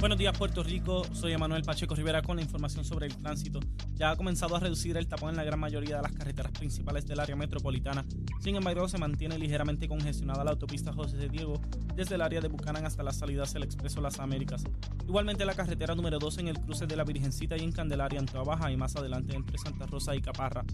Buenos 0.00 0.16
días 0.16 0.36
Puerto 0.38 0.62
Rico, 0.62 1.04
soy 1.12 1.34
Emanuel 1.34 1.62
Pacheco 1.62 1.94
Rivera 1.94 2.22
con 2.22 2.36
la 2.36 2.42
información 2.42 2.86
sobre 2.86 3.04
el 3.04 3.14
tránsito. 3.18 3.60
Ya 3.96 4.10
ha 4.10 4.16
comenzado 4.16 4.56
a 4.56 4.60
reducir 4.60 4.96
el 4.96 5.06
tapón 5.06 5.28
en 5.28 5.36
la 5.36 5.44
gran 5.44 5.60
mayoría 5.60 5.96
de 5.96 6.02
las 6.02 6.12
carreteras 6.12 6.52
principales 6.52 7.06
del 7.06 7.20
área 7.20 7.36
metropolitana. 7.36 8.06
Sin 8.40 8.56
embargo, 8.56 8.88
se 8.88 8.96
mantiene 8.96 9.38
ligeramente 9.38 9.88
congestionada 9.88 10.42
la 10.42 10.52
autopista 10.52 10.94
José 10.94 11.18
de 11.18 11.28
Diego 11.28 11.60
desde 11.94 12.14
el 12.14 12.22
área 12.22 12.40
de 12.40 12.48
Bucanán 12.48 12.86
hasta 12.86 13.02
las 13.02 13.18
salidas 13.18 13.52
del 13.52 13.64
Expreso 13.64 14.00
Las 14.00 14.20
Américas. 14.20 14.64
Igualmente 15.06 15.44
la 15.44 15.52
carretera 15.52 15.94
número 15.94 16.18
2 16.18 16.38
en 16.38 16.48
el 16.48 16.58
cruce 16.58 16.86
de 16.86 16.96
la 16.96 17.04
Virgencita 17.04 17.58
y 17.58 17.60
en 17.62 17.72
Candelaria 17.72 18.20
en 18.20 18.26
Baja 18.46 18.72
y 18.72 18.78
más 18.78 18.96
adelante 18.96 19.36
entre 19.36 19.58
Santa 19.58 19.84
Rosa 19.84 20.16
y 20.16 20.22
Caparra. 20.22 20.64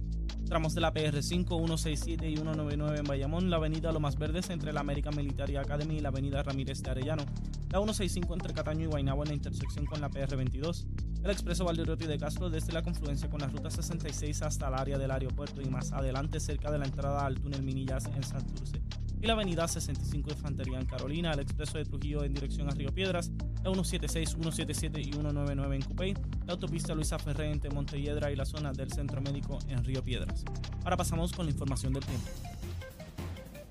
Tramos 0.46 0.74
de 0.76 0.80
la 0.80 0.94
PR5, 0.94 1.48
167 1.48 2.30
y 2.30 2.36
199 2.36 3.00
en 3.00 3.04
Bayamón, 3.04 3.50
la 3.50 3.56
avenida 3.56 3.90
Lomas 3.90 4.16
Verdes 4.16 4.48
entre 4.50 4.72
la 4.72 4.78
American 4.80 5.16
Military 5.16 5.56
Academy 5.56 5.96
y 5.96 6.00
la 6.00 6.10
avenida 6.10 6.44
Ramírez 6.44 6.80
de 6.84 6.90
Arellano, 6.92 7.24
la 7.72 7.78
165 7.78 8.32
entre 8.32 8.54
Cataño 8.54 8.84
y 8.84 8.86
Guaynabo 8.86 9.15
en 9.22 9.28
la 9.28 9.34
intersección 9.34 9.86
con 9.86 10.00
la 10.00 10.10
PR22, 10.10 10.86
el 11.24 11.30
expreso 11.30 11.64
Valderotti 11.64 12.06
de 12.06 12.18
Castro 12.18 12.50
desde 12.50 12.72
la 12.72 12.82
confluencia 12.82 13.28
con 13.28 13.40
la 13.40 13.48
ruta 13.48 13.70
66 13.70 14.42
hasta 14.42 14.68
el 14.68 14.74
área 14.74 14.98
del 14.98 15.10
aeropuerto 15.10 15.60
y 15.60 15.66
más 15.66 15.92
adelante 15.92 16.40
cerca 16.40 16.70
de 16.70 16.78
la 16.78 16.84
entrada 16.84 17.26
al 17.26 17.40
túnel 17.40 17.62
Minillas 17.62 18.06
en 18.06 18.22
Santurce, 18.22 18.80
y 19.20 19.26
la 19.26 19.32
avenida 19.32 19.66
65 19.66 20.28
de 20.28 20.36
Infantería 20.36 20.78
en 20.78 20.86
Carolina, 20.86 21.32
el 21.32 21.40
expreso 21.40 21.78
de 21.78 21.84
Trujillo 21.84 22.22
en 22.22 22.34
dirección 22.34 22.68
a 22.68 22.72
Río 22.72 22.92
Piedras, 22.92 23.30
la 23.64 23.72
176, 23.72 24.30
177 24.30 25.00
y 25.00 25.04
199 25.04 25.76
en 25.76 25.82
Cupey, 25.82 26.14
la 26.46 26.52
autopista 26.52 26.94
Luisa 26.94 27.18
Ferré 27.18 27.50
entre 27.50 27.70
Montelledra 27.70 28.30
y 28.30 28.36
la 28.36 28.44
zona 28.44 28.72
del 28.72 28.92
Centro 28.92 29.20
Médico 29.20 29.58
en 29.68 29.82
Río 29.84 30.02
Piedras. 30.04 30.44
Ahora 30.84 30.96
pasamos 30.96 31.32
con 31.32 31.46
la 31.46 31.52
información 31.52 31.92
del 31.92 32.04
tiempo. 32.04 32.28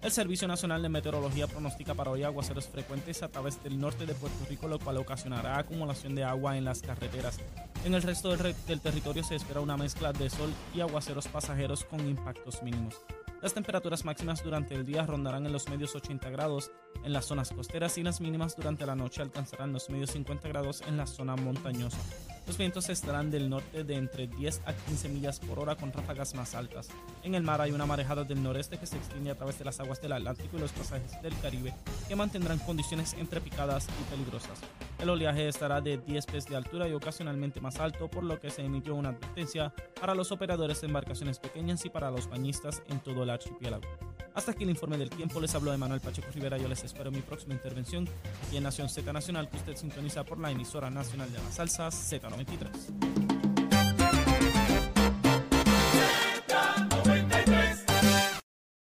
El 0.05 0.11
Servicio 0.11 0.47
Nacional 0.47 0.83
de 0.83 0.89
Meteorología 0.89 1.47
pronostica 1.47 1.95
para 1.95 2.11
hoy 2.11 2.21
aguaceros 2.21 2.67
frecuentes 2.67 3.23
a 3.23 3.27
través 3.27 3.63
del 3.63 3.79
norte 3.79 4.05
de 4.05 4.13
Puerto 4.13 4.45
Rico, 4.47 4.67
lo 4.67 4.77
cual 4.77 4.97
ocasionará 4.97 5.57
acumulación 5.57 6.13
de 6.13 6.23
agua 6.23 6.55
en 6.59 6.63
las 6.63 6.83
carreteras. 6.83 7.39
En 7.85 7.95
el 7.95 8.03
resto 8.03 8.29
del, 8.29 8.55
del 8.67 8.81
territorio 8.81 9.23
se 9.23 9.33
espera 9.33 9.61
una 9.61 9.77
mezcla 9.77 10.13
de 10.13 10.29
sol 10.29 10.53
y 10.75 10.81
aguaceros 10.81 11.27
pasajeros 11.27 11.85
con 11.85 12.07
impactos 12.07 12.61
mínimos. 12.61 13.01
Las 13.41 13.55
temperaturas 13.55 14.05
máximas 14.05 14.43
durante 14.43 14.75
el 14.75 14.85
día 14.85 15.07
rondarán 15.07 15.47
en 15.47 15.53
los 15.53 15.67
medios 15.69 15.95
80 15.95 16.29
grados 16.29 16.69
en 17.03 17.11
las 17.11 17.25
zonas 17.25 17.49
costeras 17.49 17.97
y 17.97 18.03
las 18.03 18.21
mínimas 18.21 18.55
durante 18.55 18.85
la 18.85 18.95
noche 18.95 19.23
alcanzarán 19.23 19.73
los 19.73 19.89
medios 19.89 20.11
50 20.11 20.47
grados 20.49 20.83
en 20.87 20.97
la 20.97 21.07
zona 21.07 21.35
montañosa. 21.35 21.97
Los 22.47 22.59
vientos 22.59 22.89
estarán 22.89 23.31
del 23.31 23.49
norte 23.49 23.83
de 23.83 23.95
entre 23.95 24.27
10 24.27 24.61
a 24.65 24.73
15 24.73 25.09
millas 25.09 25.39
por 25.39 25.57
hora 25.57 25.75
con 25.75 25.91
ráfagas 25.91 26.35
más 26.35 26.53
altas. 26.53 26.89
En 27.23 27.33
el 27.33 27.41
mar 27.41 27.59
hay 27.59 27.71
una 27.71 27.87
marejada 27.87 28.23
del 28.23 28.43
noreste 28.43 28.77
que 28.77 28.85
se 28.85 28.97
extiende 28.97 29.31
a 29.31 29.35
través 29.35 29.57
de 29.57 29.65
las 29.65 29.79
aguas 29.79 29.99
del 29.99 30.11
Atlántico 30.11 30.57
y 30.57 30.59
los 30.59 30.71
pasajes 30.71 31.19
del 31.23 31.35
Caribe 31.39 31.73
que 32.07 32.15
mantendrán 32.15 32.59
condiciones 32.59 33.15
entre 33.15 33.41
picadas 33.41 33.87
y 33.87 34.11
peligrosas. 34.11 34.59
El 34.99 35.09
oleaje 35.09 35.47
estará 35.47 35.81
de 35.81 35.97
10 35.97 36.25
pies 36.27 36.45
de 36.45 36.55
altura 36.55 36.87
y 36.87 36.93
ocasionalmente 36.93 37.59
más 37.61 37.79
alto, 37.79 38.09
por 38.09 38.23
lo 38.23 38.39
que 38.39 38.51
se 38.51 38.63
emitió 38.63 38.93
una 38.93 39.09
advertencia 39.09 39.73
para 39.99 40.13
los 40.13 40.31
operadores 40.31 40.81
de 40.81 40.87
embarcaciones 40.87 41.39
pequeñas 41.39 41.83
y 41.85 41.89
para 41.89 42.11
los 42.11 42.29
bañistas 42.29 42.83
en 42.89 42.99
todo 42.99 43.23
el 43.23 43.31
archipiélago. 43.31 43.87
Hasta 44.35 44.51
aquí 44.51 44.63
el 44.63 44.69
informe 44.69 44.97
del 44.97 45.09
tiempo. 45.09 45.39
Les 45.39 45.55
habló 45.55 45.73
Emanuel 45.73 46.01
Pacheco 46.01 46.27
Rivera. 46.33 46.57
Yo 46.57 46.67
les 46.67 46.83
espero 46.83 47.07
en 47.07 47.15
mi 47.15 47.21
próxima 47.21 47.53
intervención 47.53 48.07
aquí 48.45 48.57
en 48.57 48.63
Nación 48.63 48.89
Z 48.89 49.11
Nacional, 49.11 49.49
que 49.49 49.57
usted 49.57 49.75
sintoniza 49.77 50.23
por 50.25 50.39
la 50.39 50.51
emisora 50.51 50.89
nacional 50.89 51.31
de 51.31 51.39
la 51.39 51.51
salsa 51.51 51.87
Z93. 51.87 53.34